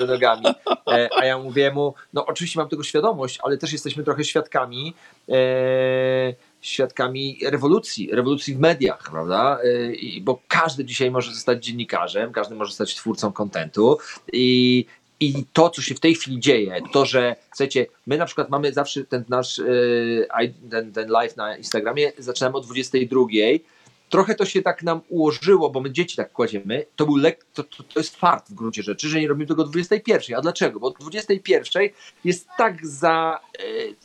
do 0.00 0.06
nogami. 0.06 0.46
E, 0.88 1.08
a 1.20 1.24
ja 1.24 1.38
mówię 1.38 1.70
mu, 1.70 1.94
no 2.12 2.26
oczywiście 2.26 2.60
mam 2.60 2.68
tego 2.68 2.82
świadomość, 2.82 3.38
ale 3.42 3.58
też 3.58 3.72
jesteśmy 3.72 4.04
trochę 4.04 4.24
świadkami 4.24 4.94
e, 5.28 5.34
świadkami 6.60 7.38
rewolucji, 7.46 8.10
rewolucji 8.12 8.54
w 8.54 8.58
mediach, 8.58 9.10
prawda? 9.10 9.58
E, 9.64 9.92
I, 9.94 10.20
bo 10.20 10.42
każdy 10.48 10.84
dzisiaj 10.84 11.10
może 11.10 11.34
zostać 11.34 11.64
dziennikarzem, 11.64 12.32
każdy 12.32 12.54
może 12.54 12.70
zostać 12.70 12.94
twórcą 12.94 13.32
kontentu 13.32 13.98
i, 14.32 14.84
i 15.20 15.44
to, 15.52 15.70
co 15.70 15.82
się 15.82 15.94
w 15.94 16.00
tej 16.00 16.14
chwili 16.14 16.40
dzieje, 16.40 16.80
to, 16.92 17.04
że 17.06 17.36
chcecie, 17.50 17.86
my 18.06 18.18
na 18.18 18.26
przykład 18.26 18.50
mamy 18.50 18.72
zawsze 18.72 19.04
ten 19.04 19.24
nasz 19.28 19.60
i- 20.44 20.70
ten, 20.70 20.92
ten 20.92 21.08
live 21.08 21.36
na 21.36 21.56
Instagramie, 21.56 22.12
zaczynamy 22.18 22.56
o 22.56 22.60
22. 22.60 23.26
Trochę 24.08 24.34
to 24.34 24.44
się 24.44 24.62
tak 24.62 24.82
nam 24.82 25.00
ułożyło, 25.08 25.70
bo 25.70 25.80
my 25.80 25.90
dzieci 25.92 26.16
tak 26.16 26.32
kładziemy. 26.32 26.86
To 26.96 27.06
był 27.06 27.16
lek, 27.16 27.46
to, 27.54 27.64
to, 27.64 27.82
to 27.82 28.00
jest 28.00 28.16
fart 28.16 28.50
w 28.50 28.54
gruncie 28.54 28.82
rzeczy, 28.82 29.08
że 29.08 29.20
nie 29.20 29.28
robimy 29.28 29.46
tego 29.46 29.62
o 29.62 29.66
21. 29.66 30.38
A 30.38 30.40
dlaczego? 30.40 30.80
Bo 30.80 30.86
o 30.86 30.90
21 30.90 31.82
jest 32.24 32.48
tak 32.58 32.86
za 32.86 33.40
e, 33.58 33.62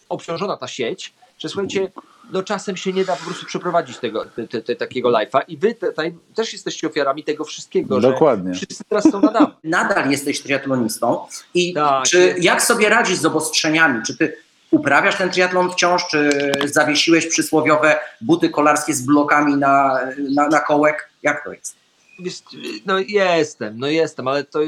obciążona 0.09 0.57
ta 0.57 0.67
sieć, 0.67 1.13
że 1.39 1.49
słuchajcie, 1.49 1.91
no 2.31 2.43
czasem 2.43 2.77
się 2.77 2.93
nie 2.93 3.05
da 3.05 3.15
po 3.15 3.25
prostu 3.25 3.45
przeprowadzić 3.45 3.97
tego, 3.97 4.25
te, 4.25 4.47
te, 4.47 4.61
te, 4.61 4.75
takiego 4.75 5.09
live'a 5.09 5.41
i 5.47 5.57
wy 5.57 5.75
tutaj 5.75 6.15
też 6.35 6.53
jesteście 6.53 6.87
ofiarami 6.87 7.23
tego 7.23 7.43
wszystkiego, 7.45 7.99
Dokładnie. 7.99 8.53
że 8.53 8.65
wszyscy 8.65 8.83
teraz 8.89 9.03
są 9.11 9.21
nadawni. 9.21 9.55
Nadal 9.63 10.11
jesteś 10.11 10.41
triatlonistą 10.41 11.25
i 11.53 11.73
Tak, 11.73 12.03
czy, 12.05 12.19
jest. 12.19 12.43
jak 12.43 12.61
sobie 12.63 12.89
radzisz 12.89 13.17
z 13.17 13.25
obostrzeniami? 13.25 14.01
Czy 14.07 14.17
ty 14.17 14.37
uprawiasz 14.71 15.15
ten 15.17 15.29
triatlon 15.29 15.71
wciąż, 15.71 16.07
czy 16.07 16.51
zawiesiłeś 16.65 17.27
przysłowiowe 17.27 17.99
buty 18.21 18.49
kolarskie 18.49 18.93
z 18.93 19.01
blokami 19.01 19.55
na, 19.57 19.99
na, 20.17 20.47
na 20.47 20.59
kołek? 20.59 21.09
Jak 21.23 21.43
to 21.43 21.53
jest? 21.53 21.75
No 22.85 22.99
jestem, 22.99 23.79
no 23.79 23.87
jestem, 23.87 24.27
ale 24.27 24.43
to 24.43 24.59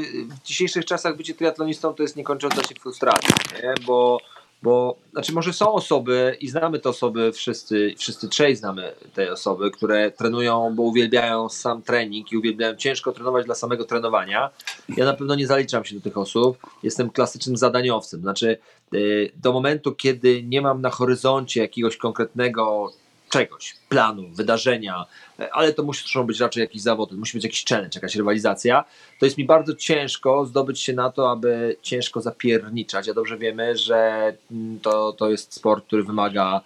w 0.42 0.46
dzisiejszych 0.46 0.84
czasach 0.84 1.16
bycie 1.16 1.34
triatlonistą 1.34 1.94
to 1.94 2.02
jest 2.02 2.16
niekończąca 2.16 2.62
się 2.62 2.74
frustracja, 2.82 3.34
nie? 3.62 3.74
Bo, 3.86 4.18
bo 4.62 4.96
znaczy 5.12 5.32
może 5.32 5.52
są 5.52 5.72
osoby 5.72 6.36
i 6.40 6.48
znamy 6.48 6.78
te 6.78 6.88
osoby, 6.88 7.32
wszyscy, 7.32 7.94
wszyscy 7.98 8.28
trzej 8.28 8.56
znamy 8.56 8.92
te 9.14 9.32
osoby, 9.32 9.70
które 9.70 10.10
trenują, 10.10 10.74
bo 10.74 10.82
uwielbiają 10.82 11.48
sam 11.48 11.82
trening 11.82 12.32
i 12.32 12.36
uwielbiają 12.36 12.76
ciężko 12.76 13.12
trenować 13.12 13.46
dla 13.46 13.54
samego 13.54 13.84
trenowania. 13.84 14.50
Ja 14.96 15.04
na 15.04 15.14
pewno 15.14 15.34
nie 15.34 15.46
zaliczam 15.46 15.84
się 15.84 15.94
do 15.94 16.00
tych 16.00 16.18
osób. 16.18 16.58
Jestem 16.82 17.10
klasycznym 17.10 17.56
zadaniowcem. 17.56 18.20
Znaczy, 18.20 18.58
y, 18.94 19.32
do 19.36 19.52
momentu, 19.52 19.94
kiedy 19.94 20.42
nie 20.42 20.62
mam 20.62 20.80
na 20.80 20.90
horyzoncie 20.90 21.60
jakiegoś 21.60 21.96
konkretnego 21.96 22.92
czegoś, 23.28 23.74
planu, 23.88 24.28
wydarzenia, 24.32 25.06
ale 25.52 25.72
to 25.72 25.82
muszą 25.82 26.26
być 26.26 26.40
raczej 26.40 26.60
jakieś 26.60 26.82
zawody, 26.82 27.16
musi 27.16 27.36
być 27.36 27.44
jakiś 27.44 27.64
challenge, 27.64 27.90
jakaś 27.94 28.16
rywalizacja, 28.16 28.84
to 29.18 29.26
jest 29.26 29.38
mi 29.38 29.44
bardzo 29.44 29.74
ciężko 29.74 30.44
zdobyć 30.46 30.80
się 30.80 30.92
na 30.92 31.12
to, 31.12 31.30
aby 31.30 31.76
ciężko 31.82 32.20
zapierniczać. 32.20 33.08
A 33.08 33.14
dobrze 33.14 33.38
wiemy, 33.38 33.76
że 33.76 34.32
mm, 34.50 34.80
to, 34.80 35.12
to 35.12 35.30
jest 35.30 35.54
sport, 35.54 35.86
który 35.86 36.02
wymaga 36.02 36.60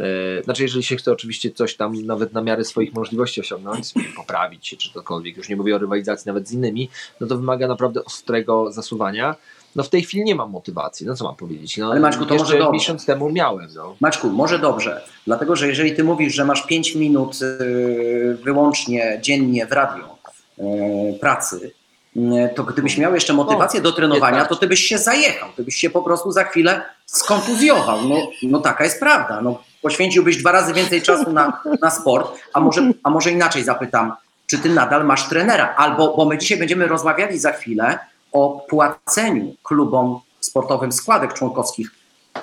e, 0.00 0.42
znaczy, 0.42 0.62
jeżeli 0.62 0.82
się 0.82 0.96
chce 0.96 1.12
oczywiście 1.12 1.50
coś 1.50 1.76
tam 1.76 2.06
nawet 2.06 2.32
na 2.32 2.42
miarę 2.42 2.64
swoich 2.64 2.94
możliwości 2.94 3.40
osiągnąć, 3.40 3.92
poprawić 4.16 4.68
się 4.68 4.76
czy 4.76 4.92
cokolwiek, 4.92 5.36
już 5.36 5.48
nie 5.48 5.56
mówię 5.56 5.76
o 5.76 5.78
rywalizacji 5.78 6.28
nawet 6.28 6.48
z 6.48 6.52
innymi, 6.52 6.88
no 7.20 7.26
to 7.26 7.36
wymaga 7.36 7.68
naprawdę 7.68 8.04
ostrego 8.04 8.72
zasuwania. 8.72 9.36
No 9.78 9.84
w 9.84 9.88
tej 9.88 10.02
chwili 10.02 10.24
nie 10.24 10.34
mam 10.34 10.50
motywacji, 10.50 11.06
no 11.06 11.14
co 11.14 11.24
mam 11.24 11.36
powiedzieć. 11.36 11.76
No, 11.76 11.90
Ale 11.90 12.00
Maćku, 12.00 12.26
to 12.26 12.34
może 12.34 12.58
dobrze. 12.58 12.72
miesiąc 12.72 13.06
temu 13.06 13.30
miałem. 13.30 13.68
No. 13.74 13.96
Maćku, 14.00 14.30
może 14.30 14.58
dobrze, 14.58 15.02
dlatego 15.26 15.56
że 15.56 15.68
jeżeli 15.68 15.96
ty 15.96 16.04
mówisz, 16.04 16.34
że 16.34 16.44
masz 16.44 16.66
5 16.66 16.94
minut 16.94 17.42
y, 17.42 18.38
wyłącznie 18.44 19.18
dziennie 19.22 19.66
w 19.66 19.72
radio 19.72 20.18
y, 20.58 21.18
pracy, 21.20 21.70
mm, 22.16 22.48
to 22.54 22.64
gdybyś 22.64 22.98
miał 22.98 23.14
jeszcze 23.14 23.32
motywację 23.32 23.80
do 23.80 23.92
trenowania, 23.92 24.44
to 24.44 24.56
ty 24.56 24.66
byś 24.66 24.80
się 24.80 24.98
zajechał, 24.98 25.48
ty 25.56 25.64
byś 25.64 25.76
się 25.76 25.90
po 25.90 26.02
prostu 26.02 26.32
za 26.32 26.44
chwilę 26.44 26.82
skontuzjował. 27.06 28.08
No, 28.08 28.16
no 28.42 28.58
taka 28.58 28.84
jest 28.84 29.00
prawda. 29.00 29.40
No, 29.40 29.62
poświęciłbyś 29.82 30.36
dwa 30.36 30.52
razy 30.52 30.74
więcej 30.74 31.02
czasu 31.02 31.32
na, 31.32 31.62
na 31.82 31.90
sport, 31.90 32.38
a 32.54 32.60
może, 32.60 32.92
a 33.02 33.10
może 33.10 33.30
inaczej 33.30 33.64
zapytam, 33.64 34.12
czy 34.46 34.58
ty 34.58 34.68
nadal 34.68 35.04
masz 35.04 35.28
trenera? 35.28 35.74
Albo, 35.76 36.16
bo 36.16 36.24
my 36.24 36.38
dzisiaj 36.38 36.58
będziemy 36.58 36.86
rozmawiali 36.86 37.38
za 37.38 37.52
chwilę 37.52 37.98
o 38.32 38.66
płaceniu 38.68 39.54
klubom 39.62 40.20
sportowym 40.40 40.92
składek 40.92 41.34
członkowskich, 41.34 41.90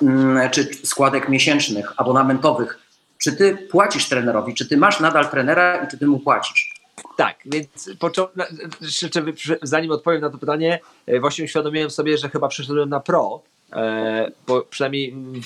mm, 0.02 0.50
czy 0.50 0.64
składek 0.84 1.28
miesięcznych, 1.28 1.92
abonamentowych. 1.96 2.78
Czy 3.18 3.36
ty 3.36 3.56
płacisz 3.56 4.08
trenerowi? 4.08 4.54
Czy 4.54 4.68
ty 4.68 4.76
masz 4.76 5.00
nadal 5.00 5.30
trenera 5.30 5.84
i 5.84 5.88
czy 5.88 5.98
ty 5.98 6.06
mu 6.06 6.18
płacisz? 6.18 6.74
Tak, 7.16 7.36
więc 7.46 7.90
zanim 9.62 9.90
odpowiem 9.90 10.20
na 10.20 10.30
to 10.30 10.38
pytanie, 10.38 10.80
e, 11.06 11.20
właśnie 11.20 11.44
uświadomiłem 11.44 11.90
sobie, 11.90 12.18
że 12.18 12.28
chyba 12.28 12.48
przeszedłem 12.48 12.88
na 12.88 13.00
pro, 13.00 13.42
e, 13.72 14.30
bo 14.46 14.62
przynajmniej, 14.62 15.10
mm, 15.10 15.40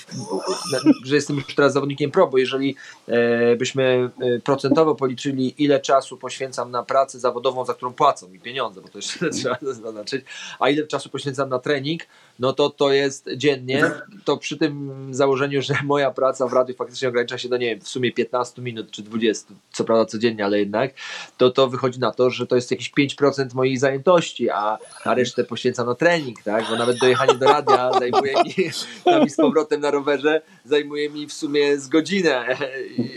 że 1.05 1.15
jestem 1.15 1.37
już 1.37 1.55
teraz 1.55 1.73
zawodnikiem 1.73 2.11
pro, 2.11 2.27
bo 2.27 2.39
jeżeli 2.39 2.77
e, 3.09 3.57
byśmy 3.57 4.11
e, 4.21 4.41
procentowo 4.41 4.95
policzyli, 4.95 5.55
ile 5.59 5.81
czasu 5.81 6.17
poświęcam 6.17 6.71
na 6.71 6.83
pracę 6.83 7.19
zawodową, 7.19 7.65
za 7.65 7.75
którą 7.75 7.93
płacą 7.93 8.29
mi 8.29 8.41
pieniądze, 8.41 8.81
bo 8.81 8.89
to 8.89 8.99
jeszcze 8.99 9.31
trzeba 9.31 9.59
zaznaczyć, 9.63 10.25
a 10.59 10.69
ile 10.71 10.87
czasu 10.87 11.09
poświęcam 11.09 11.49
na 11.49 11.59
trening, 11.59 12.03
no 12.39 12.53
to 12.53 12.71
to 12.71 12.93
jest 12.93 13.29
dziennie, 13.37 13.91
to 14.25 14.37
przy 14.37 14.57
tym 14.57 15.07
założeniu, 15.15 15.63
że 15.63 15.75
moja 15.85 16.11
praca 16.11 16.47
w 16.47 16.53
radiu 16.53 16.75
faktycznie 16.75 17.09
ogranicza 17.09 17.39
się 17.39 17.49
do, 17.49 17.57
nie 17.57 17.67
wiem, 17.67 17.81
w 17.81 17.89
sumie 17.89 18.13
15 18.13 18.63
minut 18.63 18.91
czy 18.91 19.03
20, 19.03 19.55
co 19.73 19.85
prawda 19.85 20.05
codziennie, 20.05 20.45
ale 20.45 20.59
jednak, 20.59 20.91
to 21.37 21.51
to 21.51 21.69
wychodzi 21.69 22.01
na 22.01 22.11
to, 22.11 22.31
że 22.31 22.47
to 22.47 22.57
jest 22.57 22.71
jakieś 22.71 22.93
5% 22.93 23.55
mojej 23.55 23.77
zajętości, 23.77 24.51
a, 24.51 24.79
a 25.05 25.15
resztę 25.15 25.45
poświęcam 25.45 25.87
na 25.87 25.95
trening, 25.95 26.43
tak? 26.43 26.65
Bo 26.71 26.77
nawet 26.77 26.99
dojechanie 26.99 27.35
do 27.35 27.47
radia 27.47 27.91
zajmuje 28.13 28.35
mi 28.45 28.55
tam 29.05 29.23
i 29.23 29.31
z 29.31 29.37
powrotem 29.37 29.81
na 29.81 29.91
rowerze 29.91 30.43
zajmuje 30.65 31.11
mi 31.11 31.27
w 31.27 31.33
sumie 31.33 31.79
z 31.79 31.89
godzinę, 31.89 32.57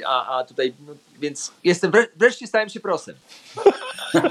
a, 0.07 0.37
a 0.39 0.43
tutaj, 0.43 0.73
no, 0.87 0.93
więc 1.19 1.51
jestem, 1.63 1.91
wre- 1.91 2.07
wreszcie 2.15 2.47
stałem 2.47 2.69
się 2.69 2.79
prosem. 2.79 3.15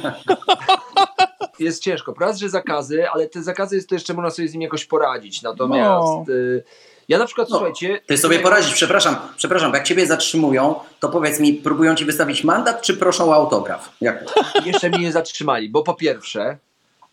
Jest 1.59 1.83
ciężko. 1.83 2.14
Raz, 2.20 2.38
że 2.38 2.48
zakazy, 2.48 3.09
ale 3.11 3.29
te 3.29 3.42
zakazy 3.42 3.77
jest 3.77 3.88
to 3.88 3.94
jeszcze 3.94 4.14
można 4.14 4.31
sobie 4.31 4.48
z 4.48 4.53
nim 4.53 4.62
jakoś 4.62 4.85
poradzić. 4.85 5.42
Natomiast 5.42 6.07
No. 6.29 6.35
y, 6.35 6.64
ja 7.09 7.18
na 7.18 7.27
przykład, 7.27 7.48
No, 7.51 7.57
słuchajcie... 7.57 8.01
Ty 8.07 8.18
sobie 8.18 8.38
poradzisz, 8.38 8.75
przepraszam, 8.75 9.16
przepraszam, 9.37 9.75
jak 9.75 9.85
ciebie 9.85 10.07
zatrzymują, 10.07 10.75
to 11.01 11.09
powiedz 11.09 11.40
mi, 11.40 11.53
próbują 11.55 11.94
ci 11.94 12.05
wystawić 12.05 12.44
mandat, 12.44 12.83
czy 12.83 12.96
proszą 12.96 13.29
o 13.31 13.35
autograf? 13.35 13.92
Jak? 14.01 14.25
Jeszcze 14.64 14.88
mnie 14.90 14.98
nie 14.98 15.12
zatrzymali, 15.12 15.68
bo 15.68 15.83
po 15.83 15.94
pierwsze, 15.94 16.59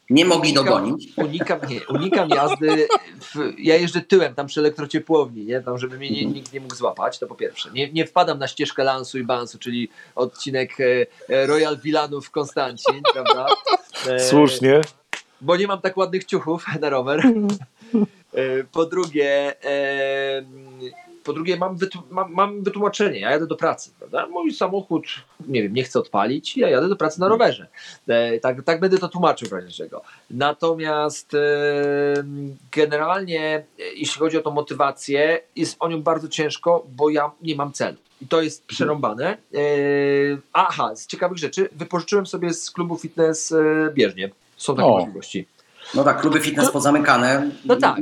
Nie 0.09 0.25
mogli 0.25 0.53
dogonić. 0.53 1.09
Unikam, 1.15 1.59
nie, 1.69 1.79
unikam 1.87 2.29
jazdy. 2.29 2.87
W, 3.21 3.53
ja 3.57 3.75
jeżdżę 3.75 4.01
tyłem 4.01 4.35
tam 4.35 4.47
przy 4.47 4.59
elektrociepłowni, 4.59 5.45
nie? 5.45 5.61
Tam, 5.61 5.77
żeby 5.77 5.97
mnie 5.97 6.11
nie, 6.11 6.25
nikt 6.25 6.53
nie 6.53 6.59
mógł 6.61 6.75
złapać, 6.75 7.19
to 7.19 7.27
po 7.27 7.35
pierwsze. 7.35 7.69
Nie, 7.73 7.91
nie 7.91 8.05
wpadam 8.05 8.39
na 8.39 8.47
ścieżkę 8.47 8.83
Lansu 8.83 9.17
i 9.19 9.23
Bansu, 9.23 9.59
czyli 9.59 9.89
odcinek 10.15 10.71
e, 10.79 10.85
e, 11.29 11.47
Royal 11.47 11.77
Villanów 11.77 12.31
Konstancin, 12.31 13.01
prawda? 13.13 13.45
E, 14.07 14.19
Słusznie. 14.19 14.81
Bo 15.41 15.55
nie 15.57 15.67
mam 15.67 15.81
tak 15.81 15.97
ładnych 15.97 16.25
ciuchów 16.25 16.65
na 16.81 16.89
rower. 16.89 17.23
E, 18.33 18.63
Po 18.71 18.85
drugie, 18.85 19.55
e, 19.63 20.41
po 21.29 21.33
drugie 21.33 21.57
mam, 21.57 21.77
wytł- 21.77 22.01
mam, 22.11 22.33
mam 22.33 22.63
wytłumaczenie. 22.63 23.19
Ja 23.19 23.31
jadę 23.31 23.47
do 23.47 23.55
pracy, 23.55 23.91
prawda? 23.99 24.27
Mój 24.27 24.53
samochód, 24.53 25.03
nie 25.47 25.63
wiem, 25.63 25.73
nie 25.73 25.83
chcę 25.83 25.99
odpalić, 25.99 26.57
ja 26.57 26.69
jadę 26.69 26.89
do 26.89 26.95
pracy 26.95 27.19
na 27.19 27.27
rowerze. 27.27 27.67
E, 28.07 28.39
Tak, 28.39 28.63
tak 28.63 28.79
będę 28.79 28.97
to 28.97 29.07
tłumaczył 29.09 29.49
w 29.49 29.51
razie 29.51 29.71
czego. 29.71 30.01
Natomiast 30.31 31.33
e, 31.33 31.37
generalnie, 32.71 33.41
e, 33.57 33.63
jeśli 33.95 34.19
chodzi 34.19 34.37
o 34.37 34.41
tą 34.41 34.51
motywację, 34.51 35.41
jest 35.55 35.75
o 35.79 35.87
nią 35.89 36.01
bardzo 36.01 36.27
ciężko, 36.27 36.85
bo 36.95 37.09
ja 37.09 37.31
nie 37.41 37.55
mam 37.55 37.73
celu. 37.73 37.97
I 38.21 38.27
to 38.27 38.41
jest 38.41 38.65
przerąbane. 38.65 39.37
E, 39.53 39.59
Aha, 40.53 40.95
z 40.95 41.07
ciekawych 41.07 41.37
rzeczy, 41.37 41.69
wypożyczyłem 41.71 42.25
sobie 42.25 42.53
z 42.53 42.71
klubu 42.71 42.97
fitness 42.97 43.51
e, 43.51 43.91
bieżnie. 43.93 44.29
Są 44.57 44.75
takie 44.75 44.87
O. 44.87 44.97
możliwości. 44.97 45.47
No 45.95 46.03
tak, 46.03 46.21
kluby 46.21 46.39
fitness 46.39 46.71
pozamykane. 46.71 47.51
No 47.65 47.75
tak. 47.75 47.97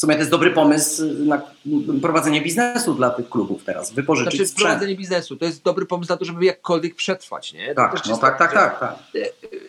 W 0.00 0.02
sumie 0.02 0.14
to 0.14 0.18
jest 0.18 0.30
dobry 0.30 0.50
pomysł 0.50 1.02
na 1.26 1.42
prowadzenie 2.02 2.40
biznesu 2.40 2.94
dla 2.94 3.10
tych 3.10 3.28
klubów 3.28 3.64
teraz, 3.64 3.92
wypożyczyć 3.92 4.34
Znaczy 4.34 4.46
sprzęt. 4.46 4.68
prowadzenie 4.68 4.96
biznesu, 4.96 5.36
to 5.36 5.44
jest 5.44 5.62
dobry 5.62 5.86
pomysł 5.86 6.12
na 6.12 6.16
to, 6.16 6.24
żeby 6.24 6.44
jakkolwiek 6.44 6.94
przetrwać, 6.94 7.52
nie? 7.52 7.74
Tak, 7.74 8.06
no 8.08 8.16
tak, 8.18 8.38
tak, 8.38 8.52
tak, 8.52 8.80
tak. 8.80 8.98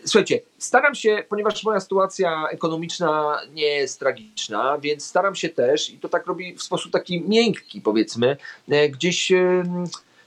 Słuchajcie, 0.06 0.40
staram 0.58 0.96
się, 0.96 1.24
ponieważ 1.30 1.64
moja 1.64 1.80
sytuacja 1.80 2.48
ekonomiczna 2.52 3.40
nie 3.54 3.68
jest 3.68 4.00
tragiczna, 4.00 4.78
więc 4.78 5.06
staram 5.06 5.36
się 5.36 5.50
też, 5.50 5.90
i 5.90 6.00
to 6.00 6.10
tak 6.10 6.28
robi 6.28 6.56
w 6.56 6.64
sposób 6.64 6.92
taki 6.92 7.22
miękki, 7.22 7.82
powiedzmy, 7.82 8.38
e, 8.70 8.90
gdzieś 8.90 9.32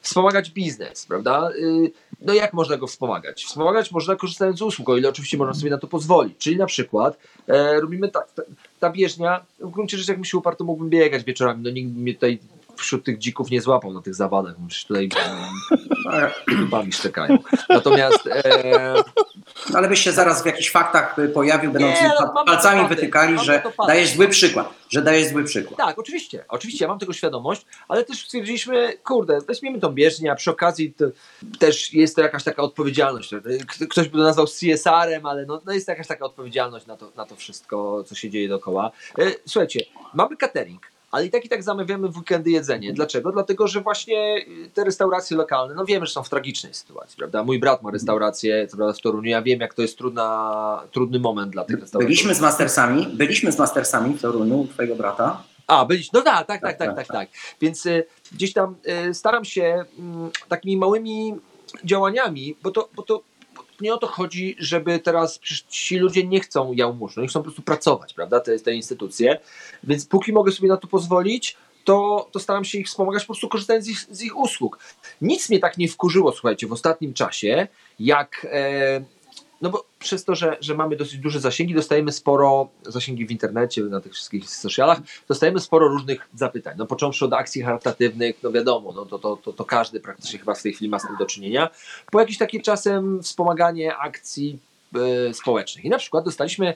wspomagać 0.05 0.51
biznes, 0.51 1.07
prawda? 1.07 1.51
Y, 1.59 1.93
No 2.21 2.35
jak 2.35 2.53
można 2.53 2.77
go 2.77 2.87
wspomagać? 2.87 3.45
Wspomagać 3.45 3.93
można 3.93 4.17
korzystając 4.17 4.59
z 4.59 4.63
usług, 4.63 4.89
o 4.89 4.97
ile 4.97 5.09
oczywiście 5.09 5.39
można 5.39 5.55
sobie 5.55 5.71
na 5.71 5.79
to 5.79 5.87
pozwolić. 5.87 6.39
Czyli 6.39 6.57
na 6.57 6.67
przykład 6.67 7.19
e, 7.49 7.81
robimy 7.81 8.09
tak, 8.09 8.33
ta, 8.33 8.43
ta 8.81 8.91
bieżnia, 8.91 9.45
w 9.61 9.71
gruncie 9.71 9.99
rzeczy 9.99 10.11
jakbym 10.11 10.25
się 10.25 10.39
uparł, 10.39 10.57
to 10.57 10.65
mógłbym 10.65 10.91
biegać 10.91 11.25
wieczorami, 11.25 11.63
no 11.63 11.71
nikt 11.71 11.95
mnie 11.95 12.15
tutaj 12.15 12.39
wśród 12.77 13.05
tych 13.05 13.19
dzików 13.19 13.51
nie 13.51 13.61
złapał 13.61 13.93
na 13.93 14.03
tych 14.03 14.15
zawadach, 14.15 14.55
tutaj 14.89 15.09
dupami 16.59 16.93
szczekają. 16.93 17.39
Natomiast 17.69 18.27
e, 18.27 18.95
No, 19.71 19.79
Ale 19.79 19.89
byś 19.89 20.01
się 20.01 20.13
zaraz 20.13 20.43
w 20.43 20.47
jakichś 20.47 20.71
faktach 20.71 21.19
y, 21.19 21.29
pojawił, 21.29 21.73
będą 21.73 21.89
Nie, 21.89 22.11
no, 22.21 22.45
palcami 22.47 22.89
wytykali, 22.89 23.39
że 23.39 23.63
dajesz 23.87 24.11
zły 24.11 24.29
przykład, 24.29 24.71
że 24.89 25.03
dajesz 25.03 25.29
zły 25.29 25.45
przykład. 25.45 25.77
Tak, 25.77 25.99
oczywiście, 25.99 26.45
oczywiście, 26.49 26.85
ja 26.85 26.89
mam 26.89 26.99
tego 26.99 27.13
świadomość, 27.13 27.67
ale 27.89 28.05
też 28.05 28.27
stwierdziliśmy, 28.27 28.93
kurde, 29.05 29.39
weźmiemy 29.41 29.81
tą 29.81 29.89
bieżnię, 29.89 30.33
a 30.33 30.35
przy 30.35 30.51
okazji 30.51 30.93
to 30.93 31.05
też 31.59 31.95
jest 31.95 32.17
to 32.17 32.23
jakaś 32.23 32.45
taka 32.45 32.63
odpowiedzialność. 32.63 33.35
Ktoś 33.91 34.09
by 34.09 34.19
to 34.19 34.25
nazwał 34.25 34.47
CSR-em, 34.47 35.27
ale 35.27 35.47
no, 35.47 35.61
no 35.67 35.73
jest 35.73 35.87
to 35.87 35.93
jakaś 35.93 36.07
taka 36.07 36.25
odpowiedzialność 36.25 36.87
na 36.87 36.97
to, 36.97 37.11
na 37.17 37.27
to 37.27 37.37
wszystko, 37.37 38.05
co 38.05 38.15
się 38.15 38.31
dzieje 38.31 38.49
dookoła. 38.49 38.91
E, 39.19 39.23
Słuchajcie, 39.47 39.81
mamy 40.15 40.37
catering. 40.37 40.94
Ale 41.15 41.27
i 41.27 41.31
tak 41.31 41.45
i 41.45 41.49
tak 41.49 41.63
zamawiamy 41.63 42.09
w 42.09 42.17
weekendy 42.17 42.51
jedzenie. 42.51 42.93
Dlaczego? 42.93 43.33
Dlatego, 43.33 43.69
że 43.69 43.81
właśnie 43.81 44.37
y, 44.37 44.71
te 44.75 44.85
restauracje 44.85 45.37
lokalne, 45.37 45.75
no 45.75 45.85
wiemy, 45.85 46.07
że 46.07 46.13
są 46.13 46.23
w 46.23 46.29
tragicznej 46.29 46.75
sytuacji, 46.75 47.17
prawda? 47.17 47.45
Mój 47.45 47.59
brat 47.59 47.83
ma 47.83 47.91
restaurację, 47.91 48.67
co 48.67 48.77
prawda 48.77 48.93
w 48.95 49.01
Toruniu, 49.01 49.31
ja 49.31 49.43
wiem, 49.43 49.61
jak 49.61 49.75
to 49.75 49.83
jest 49.83 49.99
trudna, 49.99 50.83
trudny 50.93 51.19
moment 51.19 51.53
dla 51.53 51.65
tych 51.65 51.81
restauracji. 51.81 52.07
Byliśmy 52.07 52.35
z 52.35 52.41
Mastersami, 52.41 53.07
byliśmy 53.07 53.53
z 53.53 53.59
Mastersami 53.59 54.15
w 54.15 54.23
Toruniu, 54.23 54.67
twojego 54.73 54.97
brata. 54.97 55.43
A, 55.67 55.85
byliście. 55.85 56.11
No 56.15 56.23
tak, 56.23 56.47
tak, 56.47 56.61
tak, 56.61 56.61
Tak, 56.61 56.79
tak, 56.79 56.97
tak, 56.97 57.07
tak, 57.07 57.17
tak. 57.17 57.29
Więc 57.61 57.87
y, 57.87 58.07
gdzieś 58.33 58.53
tam 58.53 58.75
y, 59.09 59.15
staram 59.15 59.45
się 59.45 59.85
mm, 59.99 60.31
takimi 60.49 60.77
małymi 60.77 61.35
działaniami, 61.85 62.57
bo 62.63 62.71
to, 62.71 62.89
bo 62.97 63.03
to 63.03 63.23
nie 63.81 63.95
o 63.95 63.99
to 63.99 64.07
chodzi, 64.07 64.57
żeby 64.59 64.99
teraz 64.99 65.41
ci 65.69 65.99
ludzie 65.99 66.27
nie 66.27 66.41
chcą 66.41 66.73
jałmużny, 66.73 67.21
oni 67.21 67.29
chcą 67.29 67.41
po 67.41 67.45
prostu 67.45 67.63
pracować, 67.63 68.15
prawda, 68.15 68.41
te, 68.41 68.59
te 68.59 68.75
instytucje, 68.75 69.41
więc 69.85 70.07
póki 70.07 70.33
mogę 70.33 70.53
sobie 70.53 70.69
na 70.69 70.77
to 70.77 70.87
pozwolić, 70.87 71.57
to, 71.85 72.29
to 72.33 72.41
staram 72.41 72.65
się 72.65 72.79
ich 72.79 72.87
wspomagać 72.87 73.23
po 73.23 73.27
prostu 73.27 73.49
korzystając 73.49 73.85
z 73.85 73.89
ich, 73.89 73.99
z 73.99 74.23
ich 74.23 74.39
usług. 74.39 74.79
Nic 75.21 75.51
mnie 75.51 75.59
tak 75.59 75.79
nie 75.79 75.89
wkurzyło, 75.89 76.33
słuchajcie, 76.33 76.67
w 76.67 76.73
ostatnim 76.73 77.15
czasie, 77.15 77.69
jak 77.99 78.47
e, 78.51 79.05
no 79.63 79.71
bo 79.71 79.85
przez 79.99 80.25
to, 80.25 80.35
że, 80.35 80.57
że 80.61 80.75
mamy 80.75 80.97
dosyć 80.97 81.19
duże 81.19 81.41
zasięgi, 81.41 81.75
dostajemy 81.75 82.13
sporo 82.13 82.69
zasięgi 82.83 83.27
w 83.27 83.31
internecie, 83.31 83.83
na 83.83 84.01
tych 84.01 84.13
wszystkich 84.13 84.51
socialach, 84.51 84.99
dostajemy 85.29 85.61
sporo 85.61 85.89
różnych 85.89 86.29
zapytań. 86.35 86.75
No 86.79 86.87
począwszy 86.87 87.25
od 87.25 87.33
akcji 87.33 87.63
charytatywnych, 87.63 88.37
no 88.43 88.53
wiadomo, 88.53 88.93
no 88.93 89.07
to, 89.07 89.19
to, 89.19 89.37
to, 89.37 89.53
to 89.53 89.65
każdy 89.65 90.01
praktycznie 90.01 90.39
chyba 90.39 90.55
w 90.55 90.63
tej 90.63 90.73
chwili 90.73 90.89
ma 90.89 90.99
z 90.99 91.07
tym 91.07 91.17
do 91.19 91.27
czynienia, 91.27 91.71
po 92.11 92.21
jakieś 92.21 92.39
takie 92.39 92.61
czasem 92.61 93.23
wspomaganie 93.23 93.97
akcji 93.97 94.59
e, 95.29 95.35
społecznych. 95.35 95.85
I 95.85 95.89
na 95.89 95.99
przykład 95.99 96.25
dostaliśmy 96.25 96.75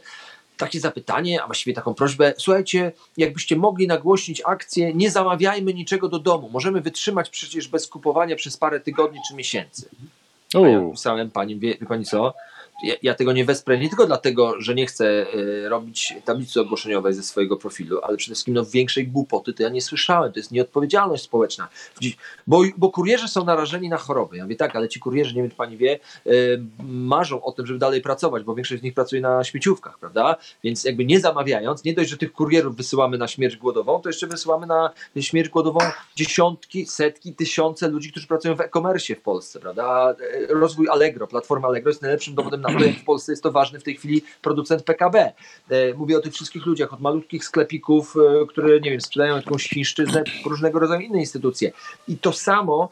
takie 0.56 0.80
zapytanie, 0.80 1.42
a 1.42 1.46
właściwie 1.46 1.74
taką 1.74 1.94
prośbę, 1.94 2.34
słuchajcie, 2.38 2.92
jakbyście 3.16 3.56
mogli 3.56 3.86
nagłośnić 3.86 4.42
akcję, 4.46 4.94
nie 4.94 5.10
zamawiajmy 5.10 5.74
niczego 5.74 6.08
do 6.08 6.18
domu, 6.18 6.50
możemy 6.52 6.80
wytrzymać 6.80 7.30
przecież 7.30 7.68
bez 7.68 7.86
kupowania 7.86 8.36
przez 8.36 8.56
parę 8.56 8.80
tygodni 8.80 9.20
czy 9.28 9.34
miesięcy. 9.34 9.88
A 10.54 10.58
ja 10.58 10.90
pisałem 10.90 11.30
pani, 11.30 11.58
wie, 11.58 11.74
wie 11.80 11.86
pani 11.86 12.04
co? 12.04 12.34
Ja, 12.82 12.94
ja 13.02 13.14
tego 13.14 13.32
nie 13.32 13.44
wesprę 13.44 13.78
nie 13.78 13.88
tylko 13.88 14.06
dlatego, 14.06 14.60
że 14.60 14.74
nie 14.74 14.86
chcę 14.86 15.26
y, 15.34 15.68
robić 15.68 16.14
tablicy 16.24 16.60
ogłoszeniowej 16.60 17.14
ze 17.14 17.22
swojego 17.22 17.56
profilu, 17.56 18.00
ale 18.02 18.16
przede 18.16 18.34
wszystkim 18.34 18.54
no, 18.54 18.64
większej 18.64 19.08
głupoty 19.08 19.52
to 19.52 19.62
ja 19.62 19.68
nie 19.68 19.82
słyszałem. 19.82 20.32
To 20.32 20.38
jest 20.38 20.52
nieodpowiedzialność 20.52 21.22
społeczna. 21.22 21.68
Bo, 22.46 22.62
bo 22.76 22.90
kurierzy 22.90 23.28
są 23.28 23.44
narażeni 23.44 23.88
na 23.88 23.96
choroby. 23.96 24.36
Ja 24.36 24.42
mówię 24.42 24.56
tak, 24.56 24.76
ale 24.76 24.88
ci 24.88 25.00
kurierzy, 25.00 25.34
nie 25.34 25.42
wiem 25.42 25.50
czy 25.50 25.56
pani 25.56 25.76
wie, 25.76 25.98
y, 26.26 26.62
marzą 26.82 27.42
o 27.42 27.52
tym, 27.52 27.66
żeby 27.66 27.78
dalej 27.78 28.00
pracować, 28.00 28.42
bo 28.42 28.54
większość 28.54 28.80
z 28.80 28.84
nich 28.84 28.94
pracuje 28.94 29.22
na 29.22 29.44
śmieciówkach, 29.44 29.98
prawda? 29.98 30.36
Więc 30.64 30.84
jakby 30.84 31.04
nie 31.04 31.20
zamawiając, 31.20 31.84
nie 31.84 31.94
dość, 31.94 32.10
że 32.10 32.16
tych 32.16 32.32
kurierów 32.32 32.76
wysyłamy 32.76 33.18
na 33.18 33.28
śmierć 33.28 33.56
głodową, 33.56 34.00
to 34.00 34.08
jeszcze 34.08 34.26
wysyłamy 34.26 34.66
na 34.66 34.90
śmierć 35.20 35.48
głodową 35.48 35.80
dziesiątki, 36.16 36.86
setki, 36.86 37.34
tysiące 37.34 37.88
ludzi, 37.88 38.10
którzy 38.10 38.26
pracują 38.26 38.56
w 38.56 38.60
e-commerce 38.60 39.14
w 39.14 39.20
Polsce, 39.20 39.60
prawda? 39.60 40.14
E, 40.50 40.54
Rozwój 40.54 40.88
Allegro, 40.88 41.26
platforma 41.26 41.68
Allegro 41.68 41.90
jest 41.90 42.02
najlepszym 42.02 42.34
dowodem 42.34 42.60
na 42.60 42.67
na 42.72 42.78
to, 42.78 42.84
jak 42.84 42.96
w 42.96 43.04
Polsce 43.04 43.32
jest 43.32 43.42
to 43.42 43.52
ważny 43.52 43.80
w 43.80 43.82
tej 43.82 43.96
chwili 43.96 44.22
producent 44.42 44.82
PKB. 44.82 45.32
E, 45.70 45.94
Mówię 45.94 46.18
o 46.18 46.20
tych 46.20 46.32
wszystkich 46.34 46.66
ludziach, 46.66 46.92
od 46.92 47.00
malutkich 47.00 47.44
sklepików, 47.44 48.14
e, 48.42 48.46
które, 48.46 48.80
nie 48.80 48.90
wiem, 48.90 49.00
sprzedają 49.00 49.36
jakąś 49.36 49.62
świńszczyznę, 49.62 50.24
po 50.44 50.50
różnego 50.50 50.78
rodzaju 50.78 51.00
inne 51.00 51.18
instytucje. 51.20 51.72
I 52.08 52.16
to 52.18 52.32
samo 52.32 52.88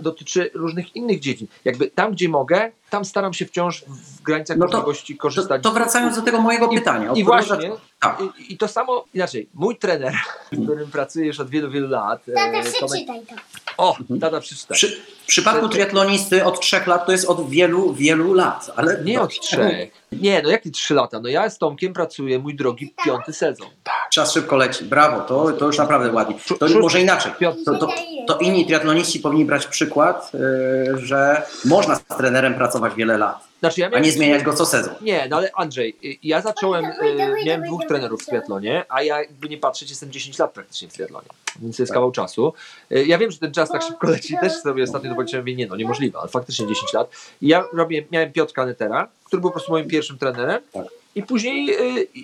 dotyczy 0.00 0.50
różnych 0.54 0.96
innych 0.96 1.20
dziedzin. 1.20 1.46
Jakby 1.64 1.90
tam, 1.90 2.12
gdzie 2.12 2.28
mogę, 2.28 2.70
tam 2.90 3.04
staram 3.04 3.32
się 3.34 3.46
wciąż 3.46 3.84
w 3.88 4.22
granicach 4.22 4.56
No 4.56 4.66
to- 4.68 4.72
możliwości 4.72 5.16
To, 5.16 5.22
korzystać. 5.22 5.62
to 5.62 5.72
wracając 5.72 6.16
do 6.16 6.22
tego 6.22 6.40
mojego 6.40 6.66
I- 6.68 6.74
pytania. 6.78 7.12
I 7.12 7.24
właśnie, 7.24 7.48
zaczą- 7.56 7.76
Tak. 8.00 8.22
i, 8.38 8.52
i 8.52 8.58
to 8.58 8.68
samo, 8.68 9.04
inaczej, 9.14 9.48
mój 9.54 9.76
trener, 9.76 10.14
z 10.52 10.62
którym 10.64 10.90
pracuję 10.90 11.26
już 11.26 11.40
od 11.40 11.50
wielu, 11.50 11.70
wielu 11.70 11.88
lat, 11.88 12.28
e, 12.28 12.32
Tata, 12.32 12.46
Tomek, 12.46 12.66
przeczytaj 12.72 13.06
to. 13.26 13.34
O, 13.76 13.96
tata 14.20 14.40
przeczytaj. 14.40 14.74
Przy, 14.74 15.00
w 15.24 15.26
przypadku 15.26 15.68
triatlonisty 15.68 16.44
od 16.44 16.60
trzech 16.60 16.86
lat 16.86 17.06
to 17.06 17.12
jest 17.12 17.24
od 17.24 17.48
wielu, 17.48 17.92
wielu 17.92 18.34
lat. 18.34 18.70
Ale 18.76 19.04
Nie 19.04 19.20
od 19.20 19.40
trzech. 19.40 19.90
Nie, 20.12 20.42
no 20.42 20.50
jakie 20.50 20.70
trzy 20.70 20.94
lata? 20.94 21.20
No 21.20 21.28
ja 21.28 21.50
z 21.50 21.58
Tomkiem 21.58 21.92
pracuję, 21.92 22.38
mój 22.38 22.54
drogi, 22.54 22.94
piąty 23.04 23.32
sezon. 23.32 23.66
Czas 24.10 24.32
szybko 24.32 24.56
leci. 24.56 24.84
Brawo, 24.84 25.20
to, 25.20 25.52
to 25.52 25.66
już 25.66 25.78
naprawdę 25.78 26.12
ładnie. 26.12 26.36
To 26.58 26.68
może 26.80 27.00
inaczej. 27.00 27.32
To, 27.64 27.78
to, 27.78 27.88
to 28.26 28.38
inni 28.38 28.66
triatloniści 28.66 29.20
powinni 29.20 29.44
brać 29.44 29.66
przykład, 29.66 30.30
yy, 30.34 31.06
że 31.06 31.42
można 31.64 31.94
z 31.96 32.04
trenerem 32.04 32.54
pracować 32.54 32.94
wiele 32.94 33.18
lat, 33.18 33.44
Znaczy 33.64 33.80
ja 33.80 33.86
a 33.86 33.90
miałem... 33.90 34.04
nie 34.04 34.12
zmieniać 34.12 34.42
go 34.42 34.52
co 34.52 34.66
sezon. 34.66 34.94
Nie, 35.00 35.26
no 35.30 35.36
ale 35.36 35.50
Andrzej, 35.54 35.96
y, 36.04 36.16
ja 36.22 36.40
zacząłem, 36.40 36.84
y, 36.84 37.44
miałem 37.46 37.62
dwóch 37.62 37.84
trenerów 37.88 38.22
w 38.22 38.26
triatlonie, 38.26 38.84
a 38.88 39.02
ja 39.02 39.18
jakby 39.18 39.48
nie 39.48 39.58
patrzeć, 39.58 39.90
jestem 39.90 40.10
10 40.12 40.38
lat 40.38 40.52
praktycznie 40.52 40.88
w 40.88 40.92
triatlonie, 40.92 41.28
więc 41.62 41.76
to 41.76 41.82
jest 41.82 41.90
Tak. 41.90 41.94
kawał 41.94 42.12
czasu. 42.12 42.52
Y, 42.92 43.06
Ja 43.06 43.18
wiem, 43.18 43.30
że 43.30 43.38
ten 43.38 43.52
czas 43.52 43.68
tak 43.68 43.82
szybko 43.82 44.06
leci, 44.10 44.34
też 44.40 44.52
sobie 44.52 44.84
ostatnio 44.84 45.14
mówię, 45.14 45.54
nie 45.54 45.66
no, 45.66 45.76
niemożliwe, 45.76 46.18
ale 46.18 46.28
faktycznie 46.28 46.66
10 46.66 46.92
lat. 46.92 47.10
I 47.42 47.48
ja 47.48 47.64
robię, 47.72 48.04
miałem 48.10 48.32
Piotrka 48.32 48.66
Netera, 48.66 49.08
który 49.24 49.40
był 49.40 49.50
po 49.50 49.54
prostu 49.54 49.72
moim 49.72 49.88
pierwszym 49.88 50.18
trenerem 50.18 50.62
Tak. 50.72 50.84
I 51.14 51.22
później 51.22 51.70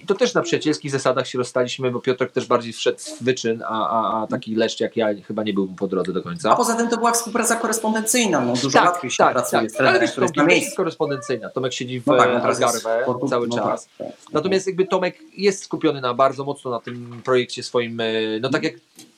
y, 0.03 0.07
to 0.07 0.14
też 0.14 0.35
na 0.35 0.42
przyjacielskich 0.42 0.90
zasadach 0.90 1.29
się 1.29 1.38
rozstaliśmy, 1.38 1.90
bo 1.90 2.00
Piotrek 2.00 2.33
też 2.33 2.46
bardziej 2.46 2.72
wszedł 2.72 2.98
w 2.98 3.24
wyczyn, 3.24 3.62
a, 3.62 3.88
a, 3.90 4.22
a 4.22 4.26
taki 4.26 4.55
leszcz 4.55 4.81
jak 4.81 4.96
ja 4.96 5.09
chyba 5.29 5.42
nie 5.42 5.53
był 5.53 5.66
mu 5.66 5.74
po 5.74 5.87
drodze 5.88 6.12
do 6.12 6.22
końca. 6.22 6.50
A 6.50 6.57
poza 6.57 6.74
tym 6.74 6.88
to 6.88 6.96
była 6.96 7.12
współpraca 7.12 7.57
korespondencyjna. 7.57 8.40
No, 8.40 8.53
dużo 8.62 8.79
Tak, 8.79 8.92
łatwiej 8.92 9.11
się 9.11 9.16
tak, 9.16 9.33
pracuje 9.33 9.62
tak. 9.62 9.70
z 9.70 9.74
trenerem, 9.74 10.00
Ale 10.00 10.07
wiesz, 10.07 10.16
na 10.16 10.29
Tomek, 10.29 10.48
miejscu. 10.48 10.64
jest 10.64 10.76
korespondencyjna. 10.76 11.50
Tomek 11.50 11.72
siedzi 11.72 12.00
w 12.00 12.07
No 12.07 12.16
tak, 12.16 12.29
no 12.33 12.38
no 12.38 12.48
jest 12.48 12.62
Algarve 12.62 13.29
cały 13.31 13.48
no 13.48 13.57
czas. 13.57 13.88
tak, 13.98 14.09
tak. 14.09 14.16
Natomiast 14.33 14.66
jakby 14.66 14.87
Tomek 14.87 15.18
jest 15.37 15.64
skupiony 15.64 16.00
na 16.00 16.14
bardzo 16.14 16.44
mocno 16.44 16.70
na 16.70 16.81
tym 16.81 17.20
projekcie 17.24 17.62
swoim, 17.62 18.00
e, 18.00 18.05
no 18.40 18.48
tak 18.48 18.62
jak 18.64 18.74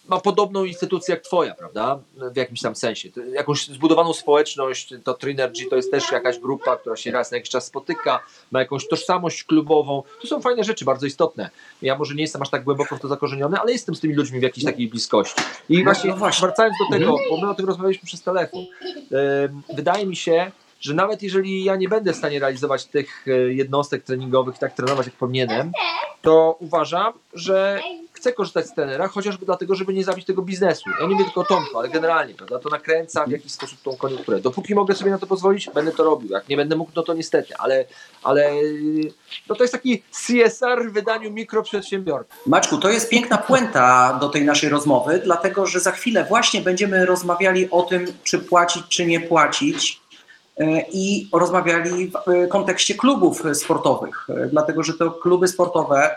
ma 0.09 0.21
podobną 0.21 0.65
instytucję 0.65 1.15
jak 1.15 1.25
twoja, 1.25 1.55
prawda? 1.55 1.99
W 2.17 2.37
jakimś 2.37 2.61
tam 2.61 2.77
sensie. 2.77 3.09
Jakąś 3.33 3.67
zbudowaną 3.67 4.13
społeczność, 4.13 4.95
to 5.05 5.15
Trinergy 5.15 5.67
to 5.71 5.77
jest 5.77 5.91
też 5.91 6.13
jakaś 6.13 6.39
grupa, 6.39 6.77
która 6.77 6.97
się 6.97 7.11
raz 7.11 7.31
na 7.31 7.37
jakiś 7.37 7.51
czas 7.51 7.67
spotyka, 7.67 8.21
ma 8.51 8.61
jakąś 8.61 8.89
tożsamość 8.89 9.45
klubową. 9.45 10.03
To 10.21 10.27
są 10.27 10.41
fajne 10.41 10.65
rzeczy, 10.65 10.85
bardzo 10.85 11.07
istotne. 11.07 11.51
Ja 11.83 11.99
może 11.99 12.15
nie 12.15 12.23
jestem 12.23 12.43
aż 12.43 12.51
tak 12.51 12.65
głęboko 12.65 12.97
w 12.97 13.01
to 13.01 13.09
zakorzeniony, 13.09 13.57
ale 13.59 13.73
jestem 13.73 13.95
z 13.95 14.01
tymi 14.01 14.15
ludźmi 14.15 14.41
w 14.41 14.43
jakiejś 14.43 14.65
takiej 14.65 14.89
bliskości. 14.89 15.43
I 15.69 15.79
No, 15.79 15.85
właśnie, 15.85 16.11
no 16.11 16.17
właśnie. 16.17 16.47
wracając 16.47 16.77
do 16.91 16.99
tego, 16.99 17.17
bo 17.31 17.37
my 17.41 17.51
o 17.51 17.55
tym 17.55 17.67
rozmawialiśmy 17.67 18.07
przez 18.07 18.23
telefon, 18.23 18.65
wydaje 19.77 20.07
mi 20.07 20.17
się, 20.17 20.51
że 20.81 20.95
nawet 20.95 21.23
jeżeli 21.23 21.65
ja 21.65 21.77
nie 21.77 21.89
będę 21.89 22.13
w 22.13 22.17
stanie 22.17 22.39
realizować 22.41 22.85
tych 22.85 23.29
e, 23.29 23.31
jednostek 23.55 24.03
treningowych 24.05 24.57
i 24.57 24.59
tak 24.59 24.73
trenować 24.75 25.07
jak 25.07 25.15
powinienem, 25.17 25.73
to 26.23 26.57
uważam, 26.61 27.13
że 27.35 27.81
chcę 28.23 28.33
korzystać 28.33 28.67
z 28.67 28.75
trenera, 28.75 29.09
chociażby 29.09 29.47
dlatego, 29.47 29.75
żeby 29.75 29.95
nie 29.95 30.05
zabić 30.05 30.27
tego 30.27 30.43
biznesu. 30.43 30.91
Ja 30.91 31.07
nie 31.07 31.13
mówię 31.13 31.25
tylko 31.25 31.41
o 31.41 31.45
Tomku, 31.45 31.79
ale 31.79 31.89
generalnie, 31.89 32.35
prawda? 32.35 32.59
To 32.59 32.69
nakręca 32.69 33.25
w 33.25 33.31
jakiś 33.31 33.53
sposób 33.53 33.79
tą 33.83 33.97
koniunkturę. 33.97 34.41
Dopóki 34.41 34.75
mogę 34.75 34.95
sobie 34.95 35.11
na 35.11 35.19
to 35.19 35.27
pozwolić, 35.27 35.71
będę 35.75 35.93
to 35.93 36.05
robił. 36.05 36.31
Jak 36.31 36.49
nie 36.49 36.57
będę 36.57 36.77
mógł, 36.77 36.91
no 36.97 37.03
to 37.03 37.15
niestety, 37.15 37.55
ale, 37.59 37.85
ale 38.23 38.51
no 39.49 39.55
to 39.55 39.65
jest 39.65 39.73
taki 39.73 40.03
CSR 40.11 40.91
w 40.91 40.93
wydaniu 40.93 41.31
mikroprzedsiębiorcy. 41.31 42.33
Maćku, 42.47 42.79
to 42.79 42.91
jest 42.91 43.09
piękna 43.09 43.39
puenta 43.39 44.19
do 44.21 44.29
tej 44.29 44.45
naszej 44.45 44.71
rozmowy, 44.71 45.21
dlatego 45.25 45.67
że 45.67 45.81
za 45.81 45.93
chwilę 45.93 46.25
właśnie 46.29 46.61
będziemy 46.61 47.07
rozmawiali 47.07 47.71
o 47.71 47.83
tym, 47.83 48.07
czy 48.25 48.39
płacić, 48.39 48.83
czy 48.89 49.07
nie 49.07 49.21
płacić. 49.21 50.01
e, 50.57 50.85
I 50.93 51.29
rozmawiali 51.33 52.13
w 52.27 52.49
kontekście 52.49 52.95
klubów 52.95 53.43
sportowych, 53.55 54.27
e, 54.31 54.47
dlatego 54.47 54.83
że 54.83 54.93
to 54.93 55.11
kluby 55.11 55.49
sportowe, 55.49 56.17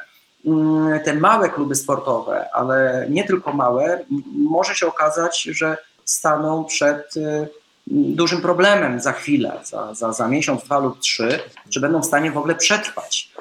te 1.04 1.14
małe 1.14 1.50
kluby 1.50 1.76
sportowe, 1.76 2.50
ale 2.54 3.08
nie 3.10 3.24
tylko 3.24 3.54
małe, 3.54 4.06
może 4.34 4.76
się 4.76 4.88
okazać, 4.88 5.42
że 5.42 5.78
staną 6.06 6.66
przed 6.66 7.18
e, 7.18 7.48
dużym 7.88 8.42
problemem 8.42 9.00
za 9.00 9.12
chwilę, 9.12 9.60
za, 9.64 9.94
za, 9.94 10.14
za 10.14 10.28
miesiąc, 10.28 10.64
dwa 10.64 10.80
lub 10.80 11.00
trzy, 11.00 11.40
czy 11.70 11.80
będą 11.80 12.02
w 12.02 12.06
stanie 12.06 12.32
w 12.32 12.38
ogóle 12.38 12.56
przetrwać. 12.56 13.32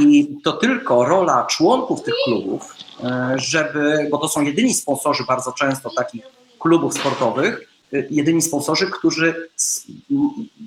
I 0.00 0.28
to 0.44 0.52
tylko 0.52 1.04
rola 1.04 1.46
członków 1.46 2.02
tych 2.02 2.14
klubów, 2.24 2.74
e, 3.04 3.34
żeby, 3.36 4.08
bo 4.10 4.18
to 4.18 4.28
są 4.28 4.42
jedyni 4.42 4.74
sponsorzy 4.74 5.24
bardzo 5.28 5.52
często 5.52 5.90
takich 5.96 6.24
klubów 6.58 6.94
sportowych, 6.94 7.68
e, 7.92 8.02
jedyni 8.10 8.42
sponsorzy, 8.42 8.90
którzy 8.90 9.48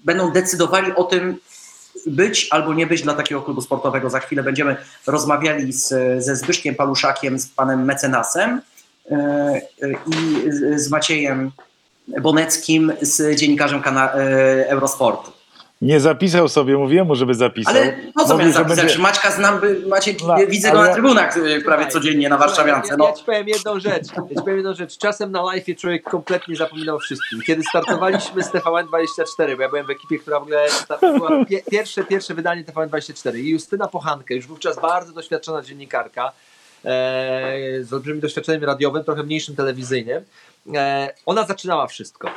będą 0.06 0.32
decydowali 0.32 0.96
o 0.96 1.04
tym, 1.04 1.38
być 2.08 2.48
albo 2.52 2.74
nie 2.74 2.88
być 2.88 3.02
dla 3.02 3.14
takiego 3.14 3.42
klubu 3.42 3.62
sportowego. 3.62 4.10
Za 4.10 4.20
chwilę 4.20 4.44
będziemy 4.44 4.76
rozmawiali 5.08 5.74
z, 5.74 5.88
ze 6.24 6.36
Zbyszkiem 6.36 6.76
Paluszakiem, 6.76 7.40
z 7.40 7.48
panem 7.48 7.86
mecenasem 7.86 8.62
e, 9.12 9.16
e, 9.16 9.62
i 9.92 10.52
z- 10.52 10.90
Maciejem 10.92 11.52
Boneckim, 12.22 12.94
z 13.02 13.40
dziennikarzem 13.40 13.82
kana- 13.82 14.14
e, 14.14 14.70
Eurosportu. 14.70 15.32
Nie 15.82 16.00
zapisał 16.00 16.50
sobie, 16.50 16.78
mówiłem 16.78 17.08
mu, 17.08 17.16
żeby 17.16 17.34
zapisał. 17.34 17.74
Ale 17.76 17.98
po 18.16 18.26
co 18.26 18.42
że 18.42 18.52
zapisać? 18.52 18.80
będzie- 18.86 19.00
Maćka 19.00 19.32
znam, 19.32 19.62
No, 20.28 20.36
widzę 20.48 20.72
go 20.72 20.82
na 20.82 20.94
trybunach 20.94 21.38
e, 21.38 21.62
prawie 21.62 21.88
codziennie 21.88 22.30
na 22.30 22.38
Warszawiance. 22.38 22.90
Ja, 22.90 22.98
No. 22.98 23.06
ja 23.08 23.14
ci 23.14 23.24
powiem 23.24 23.48
jedną 23.48 23.80
rzecz. 23.80 24.08
Ja 24.08 24.24
ci 24.30 24.36
powiem 24.36 24.56
jedną 24.56 24.74
rzecz. 24.74 24.98
Czasem 24.98 25.32
na 25.32 25.42
live 25.44 25.66
człowiek 25.78 26.04
kompletnie 26.04 26.56
zapominał 26.56 26.96
o 26.96 27.00
wszystkim. 27.00 27.40
Kiedy 27.48 27.64
startowaliśmy 27.64 28.44
z 28.44 28.48
TVN24, 28.48 29.56
bo 29.56 29.62
ja 29.62 29.70
byłem 29.70 29.86
w 29.86 29.90
ekipie, 29.90 30.20
która 30.20 30.40
w 30.40 30.44
ogóle 30.44 30.66
to 30.88 30.98
była 31.14 31.46
pie, 31.46 31.62
pierwsze, 31.72 32.04
pierwsze 32.04 32.34
wydanie 32.34 32.64
TVN24 32.64 33.36
i 33.38 33.50
Justyna 33.50 33.88
Pochankę, 33.88 34.36
już 34.36 34.48
wówczas 34.48 34.82
bardzo 34.82 35.14
doświadczona 35.14 35.62
dziennikarka, 35.62 36.32
e, 36.86 37.84
z 37.84 37.94
olbrzymim 37.94 38.20
doświadczeniem 38.22 38.64
radiowym, 38.64 39.04
trochę 39.04 39.24
mniejszym 39.24 39.56
telewizyjnym, 39.56 40.24
e, 40.76 41.14
ona 41.26 41.46
zaczynała 41.46 41.88
wszystko. 41.88 42.30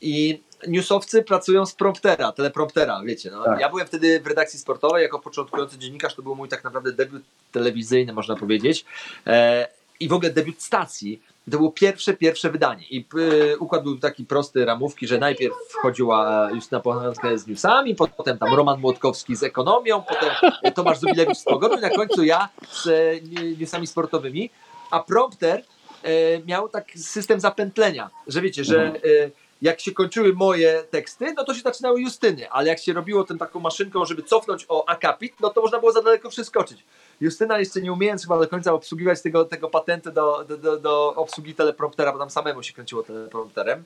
I 0.00 0.40
newsowcy 0.68 1.22
pracują 1.22 1.66
z 1.66 1.74
promptera, 1.74 2.32
telepromptera, 2.32 3.00
wiecie. 3.04 3.30
No. 3.30 3.44
Tak. 3.44 3.60
Ja 3.60 3.68
byłem 3.68 3.86
wtedy 3.86 4.20
w 4.20 4.26
redakcji 4.26 4.58
sportowej 4.58 5.02
jako 5.02 5.18
początkujący 5.18 5.78
dziennikarz, 5.78 6.14
to 6.14 6.22
był 6.22 6.34
mój 6.36 6.48
tak 6.48 6.64
naprawdę 6.64 6.92
debiut 6.92 7.22
telewizyjny, 7.52 8.12
można 8.12 8.36
powiedzieć. 8.36 8.84
E, 9.26 9.68
I 10.00 10.08
w 10.08 10.12
ogóle 10.12 10.30
debiut 10.30 10.62
stacji. 10.62 11.22
To 11.50 11.56
było 11.58 11.70
pierwsze, 11.72 12.14
pierwsze 12.14 12.50
wydanie. 12.50 12.84
I 12.90 13.06
y, 13.18 13.58
układ 13.58 13.82
był 13.82 13.98
taki 13.98 14.24
prosty, 14.24 14.64
ramówki, 14.64 15.06
że 15.06 15.18
najpierw 15.18 15.54
wchodziła 15.68 16.48
Justyna 16.54 16.80
Pochanka 16.80 17.36
z 17.38 17.46
newsami, 17.46 17.94
potem 17.94 18.38
tam 18.38 18.54
Roman 18.54 18.80
Młotkowski 18.80 19.36
z 19.36 19.42
ekonomią, 19.42 20.02
potem 20.02 20.30
e, 20.62 20.72
Tomasz 20.72 20.98
Zubilewicz 20.98 21.38
z 21.38 21.44
pogodą 21.44 21.78
i 21.78 21.80
na 21.80 21.90
końcu 21.90 22.24
ja 22.24 22.48
z 22.72 22.86
e, 22.86 23.20
ni- 23.20 23.56
newsami 23.58 23.86
sportowymi. 23.86 24.50
A 24.90 25.00
prompter 25.00 25.62
e, 26.02 26.38
miał 26.46 26.68
taki 26.68 26.98
system 26.98 27.40
zapętlenia, 27.40 28.10
że 28.26 28.40
wiecie, 28.40 28.64
że 28.64 28.86
e, 28.86 29.30
jak 29.62 29.80
się 29.80 29.92
kończyły 29.92 30.32
moje 30.32 30.84
teksty, 30.90 31.34
no 31.36 31.44
to 31.44 31.54
się 31.54 31.60
zaczynały 31.60 32.00
Justyny, 32.00 32.50
ale 32.50 32.68
jak 32.68 32.78
się 32.78 32.92
robiło 32.92 33.24
tym 33.24 33.38
taką 33.38 33.60
maszynką, 33.60 34.04
żeby 34.04 34.22
cofnąć 34.22 34.66
o 34.68 34.88
akapit, 34.88 35.34
no 35.40 35.50
to 35.50 35.62
można 35.62 35.78
było 35.78 35.92
za 35.92 36.02
daleko 36.02 36.28
przeskoczyć. 36.28 36.84
Justyna 37.20 37.58
jeszcze 37.58 37.80
nie 37.80 37.92
umiejąc 37.92 38.22
chyba 38.22 38.38
do 38.38 38.48
końca 38.48 38.72
obsługiwać 38.72 39.22
tego, 39.22 39.44
tego 39.44 39.68
patentu 39.68 40.12
do, 40.12 40.44
do, 40.44 40.56
do, 40.56 40.76
do 40.76 41.14
obsługi 41.14 41.54
telepromptera, 41.54 42.12
bo 42.12 42.18
tam 42.18 42.30
samemu 42.30 42.62
się 42.62 42.72
kręciło 42.72 43.02
teleprompterem, 43.02 43.84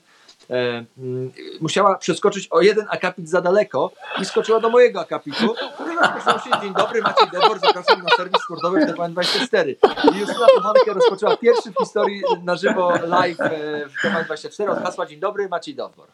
musiała 1.61 1.95
przeskoczyć 1.95 2.47
o 2.51 2.61
jeden 2.61 2.85
akapit 2.89 3.29
za 3.29 3.41
daleko 3.41 3.91
i 4.21 4.25
skoczyła 4.25 4.59
do 4.59 4.69
mojego 4.69 4.99
akapitu. 4.99 5.55
Rozpoczął 6.01 6.39
się 6.39 6.61
dzień 6.61 6.73
dobry, 6.73 7.01
Maciej 7.01 7.27
Debor, 7.31 7.59
zapraszam 7.59 8.03
na 8.03 8.09
serwis 8.17 8.41
sportowy 8.43 8.85
w 8.85 8.89
TVN24. 8.89 9.75
I 10.13 10.19
Justyna 10.19 10.47
Pochankę 10.55 10.93
rozpoczęła 10.93 11.37
pierwszy 11.37 11.71
w 11.71 11.75
historii 11.79 12.21
na 12.43 12.55
żywo 12.55 12.93
live 13.07 13.41
e, 13.41 13.49
w 13.89 14.03
TVN24 14.03 14.69
od 14.69 14.83
hasła 14.83 15.05
dzień 15.05 15.19
dobry, 15.19 15.49
Maciej 15.49 15.75
Debor. 15.75 16.07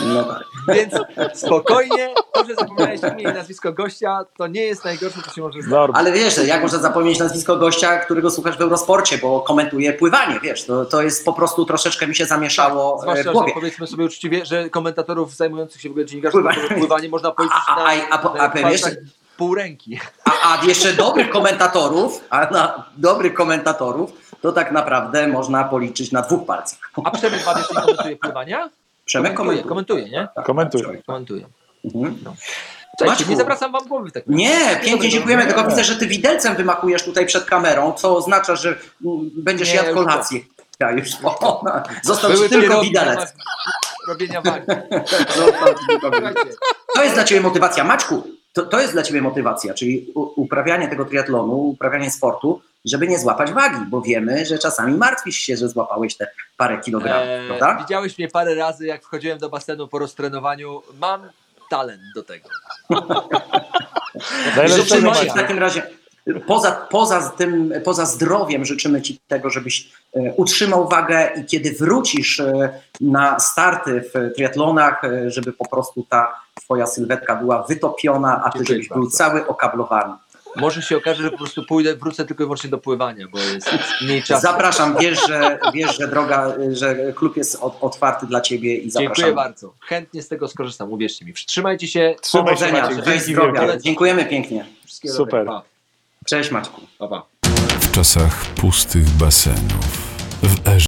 No 0.00 0.24
tak. 0.24 0.42
Więc 0.68 0.94
spokojnie, 1.34 2.14
to, 2.32 2.44
że 2.44 2.54
zapomniałeś 2.54 3.00
imię 3.00 3.22
i 3.22 3.34
nazwisko 3.34 3.72
gościa, 3.72 4.24
to 4.36 4.46
nie 4.46 4.62
jest 4.62 4.84
najgorsze, 4.84 5.22
co 5.22 5.30
się 5.30 5.42
może 5.42 5.62
zdarzyć. 5.62 5.96
Ale 5.96 6.12
wiesz, 6.12 6.38
jak 6.46 6.62
można 6.62 6.78
zapomnieć 6.78 7.18
nazwisko 7.18 7.56
gościa, 7.56 7.98
którego 7.98 8.30
słuchasz 8.30 8.58
w 8.58 8.60
Eurosporcie, 8.60 9.18
bo 9.18 9.40
komentuje 9.40 9.92
pływanie, 9.92 10.40
wiesz, 10.42 10.64
to, 10.64 10.84
to 10.84 11.02
jest 11.02 11.24
po 11.24 11.32
prostu 11.32 11.64
troszeczkę 11.64 12.06
mi 12.06 12.14
się 12.14 12.26
zamieszało 12.26 13.04
e, 13.14 13.24
w 13.24 13.32
głowie. 13.32 13.51
Powiedzmy 13.54 13.86
sobie 13.86 14.04
uczciwie, 14.04 14.46
że 14.46 14.70
komentatorów 14.70 15.34
zajmujących 15.36 15.80
się 15.80 15.88
w 15.88 15.92
ogóle 15.92 16.06
dziennikarzem 16.06 16.44
Pływanie. 16.78 17.08
można 17.08 17.30
policzyć 17.30 17.58
A- 17.68 17.74
a- 17.76 17.84
na, 17.84 17.84
a- 18.10 18.22
a- 18.22 18.32
a- 18.32 18.48
na 18.62 18.70
wiesz, 18.70 18.82
palcach 18.82 18.98
pół 19.36 19.54
ręki. 19.54 20.00
A, 20.24 20.30
a 20.60 20.64
jeszcze 20.64 20.92
dobrych 20.92 21.30
komentatorów, 21.30 22.20
a 22.30 22.50
na 22.50 22.84
dobrych 22.96 23.34
komentatorów, 23.34 24.12
to 24.42 24.52
tak 24.52 24.72
naprawdę 24.72 25.28
można 25.28 25.64
policzyć 25.64 26.12
na 26.12 26.22
dwóch 26.22 26.46
palcach. 26.46 26.78
A 27.04 27.10
Przemek 27.10 27.44
Babisz 27.44 27.70
nie 27.70 27.76
komentuje 27.76 28.16
pływania? 28.16 28.70
Przemek 29.04 29.34
Komentuje, 29.34 29.62
komentuje. 29.68 30.02
komentuje, 30.02 30.22
nie? 30.36 30.42
Komentuj. 30.44 30.82
Komentuje. 31.06 31.46
Mhm. 31.84 32.18
Słuchajcie, 32.98 33.20
Maćku. 33.20 33.30
nie 33.30 33.36
zawracam 33.36 33.72
wam 33.72 33.88
głowy 33.88 34.10
w 34.10 34.12
takim 34.12 34.34
Nie, 34.34 34.80
pięknie 34.84 35.08
dziękujemy, 35.08 35.46
tylko 35.46 35.64
widzę, 35.64 35.84
że 35.84 35.96
ty 35.96 36.06
widelcem 36.06 36.56
wymachujesz 36.56 37.04
tutaj 37.04 37.26
przed 37.26 37.44
kamerą, 37.44 37.92
co 37.92 38.16
oznacza, 38.16 38.56
że 38.56 38.68
mm, 38.68 39.30
będziesz 39.36 39.68
Nie, 39.68 39.74
jadł 39.74 39.88
już 39.88 39.96
kolację. 39.98 40.40
Ja 40.80 40.90
już, 40.90 41.08
o, 41.24 41.64
został 42.02 42.30
Były 42.30 42.48
ci 42.48 42.54
tylko 42.54 42.80
widelec. 42.80 43.34
Robienia. 44.08 44.42
Słuchajcie, 45.28 45.78
To 46.94 47.02
jest 47.02 47.14
dla 47.14 47.24
ciebie 47.24 47.40
motywacja. 47.40 47.84
Maćku, 47.84 48.22
to, 48.52 48.62
to 48.62 48.80
jest 48.80 48.92
dla 48.92 49.02
ciebie 49.02 49.22
motywacja, 49.22 49.74
czyli 49.74 50.12
uprawianie 50.14 50.88
tego 50.88 51.04
triatlonu, 51.04 51.54
uprawianie 51.54 52.10
sportu, 52.10 52.62
żeby 52.84 53.08
nie 53.08 53.18
złapać 53.18 53.52
wagi, 53.52 53.84
bo 53.88 54.02
wiemy, 54.02 54.46
że 54.46 54.58
czasami 54.58 54.94
martwisz 54.94 55.36
się, 55.36 55.56
że 55.56 55.68
złapałeś 55.68 56.16
te 56.16 56.30
parę 56.56 56.78
kilogramów, 56.80 57.28
e, 57.28 57.58
prawda? 57.58 57.82
widziałeś 57.82 58.18
mnie 58.18 58.28
parę 58.28 58.54
razy, 58.54 58.86
jak 58.86 59.02
wchodziłem 59.02 59.38
do 59.38 59.48
basenu 59.48 59.88
po 59.88 59.98
roztrenowaniu. 59.98 60.82
Mam 61.00 61.28
talent 61.70 62.02
do 62.14 62.22
tego. 62.22 62.48
Życzymy 64.76 65.12
ci 65.12 65.30
w 65.30 65.34
takim 65.34 65.58
razie, 65.58 65.82
poza, 66.46 66.72
poza, 66.72 67.30
tym, 67.30 67.72
poza 67.84 68.06
zdrowiem, 68.06 68.64
życzymy 68.64 69.02
ci 69.02 69.20
tego, 69.28 69.50
żebyś 69.50 69.92
e, 70.16 70.32
utrzymał 70.36 70.88
wagę 70.88 71.30
i 71.36 71.44
kiedy 71.44 71.72
wrócisz 71.72 72.40
e, 72.40 72.80
na 73.00 73.40
starty 73.40 74.04
w 74.14 74.34
triatlonach, 74.34 75.04
e, 75.04 75.30
żeby 75.30 75.52
po 75.52 75.68
prostu 75.68 76.06
ta 76.08 76.34
twoja 76.54 76.86
sylwetka 76.86 77.36
była 77.36 77.62
wytopiona, 77.62 78.42
a 78.44 78.50
ty 78.50 78.58
Dziękuję 78.58 78.76
żebyś 78.76 78.88
był 78.88 79.02
bardzo. 79.02 79.16
cały 79.16 79.46
okablowany. 79.46 80.14
Może 80.56 80.82
się 80.82 80.96
okaże, 80.96 81.22
że 81.22 81.30
po 81.30 81.38
prostu 81.38 81.64
pójdę, 81.64 81.96
wrócę 81.96 82.24
tylko 82.24 82.42
i 82.42 82.46
wyłącznie 82.46 82.70
do 82.70 82.78
pływania, 82.78 83.26
bo 83.32 83.38
jest 83.38 83.70
mniej 84.02 84.22
czasu. 84.22 84.42
Zapraszam, 84.42 84.96
wiesz, 85.00 85.26
że, 85.28 85.58
wiesz, 85.74 85.98
że 85.98 86.08
droga, 86.08 86.52
że 86.72 87.12
klub 87.12 87.36
jest 87.36 87.58
otwarty 87.80 88.26
dla 88.26 88.40
ciebie 88.40 88.76
i 88.76 88.90
zapraszam. 88.90 89.14
Dziękuję 89.14 89.34
bardzo. 89.34 89.74
Chętnie 89.80 90.22
z 90.22 90.28
tego 90.28 90.48
skorzystam, 90.48 90.92
uwierzcie 90.92 91.24
mi. 91.24 91.34
Trzymajcie 91.34 91.88
się. 91.88 92.14
Trzymaj 92.20 92.56
się 92.56 92.64
Powodzenia, 92.64 92.88
cześć, 92.88 93.06
dzięki 93.06 93.32
zdrowia. 93.32 93.60
wielkie. 93.60 93.80
Dziękujemy 93.80 94.24
pięknie. 94.24 94.64
Wszystkiego 94.84 95.14
Super. 95.14 95.44
dobrego. 95.44 95.71
Cześć 96.26 96.50
Maćku. 96.50 96.80
Pa, 96.98 97.08
pa. 97.08 97.26
W 97.80 97.90
czasach 97.90 98.46
pustych 98.46 99.10
basenów, 99.10 100.16
w 100.42 100.68
erze 100.68 100.86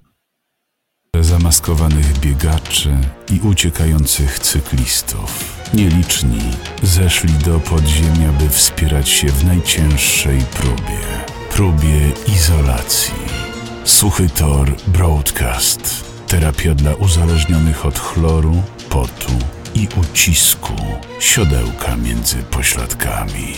zamaskowanych 1.21 2.19
biegaczy 2.19 2.97
i 3.33 3.41
uciekających 3.49 4.39
cyklistów, 4.39 5.61
nieliczni 5.75 6.41
zeszli 6.83 7.33
do 7.33 7.61
podziemia, 7.61 8.33
by 8.41 8.49
wspierać 8.49 9.09
się 9.09 9.29
w 9.29 9.45
najcięższej 9.45 10.41
próbie 10.41 11.25
próbie 11.55 12.13
izolacji. 12.35 13.15
Suchy 13.85 14.29
Tor 14.29 14.77
Broadcast. 14.87 16.05
Terapia 16.27 16.75
dla 16.75 16.95
uzależnionych 16.95 17.87
od 17.87 17.99
chloru, 17.99 18.63
potu 18.91 19.33
i 19.75 19.89
ucisku. 20.01 20.73
Siodełka 21.21 21.97
między 21.97 22.43
pośladkami. 22.43 23.55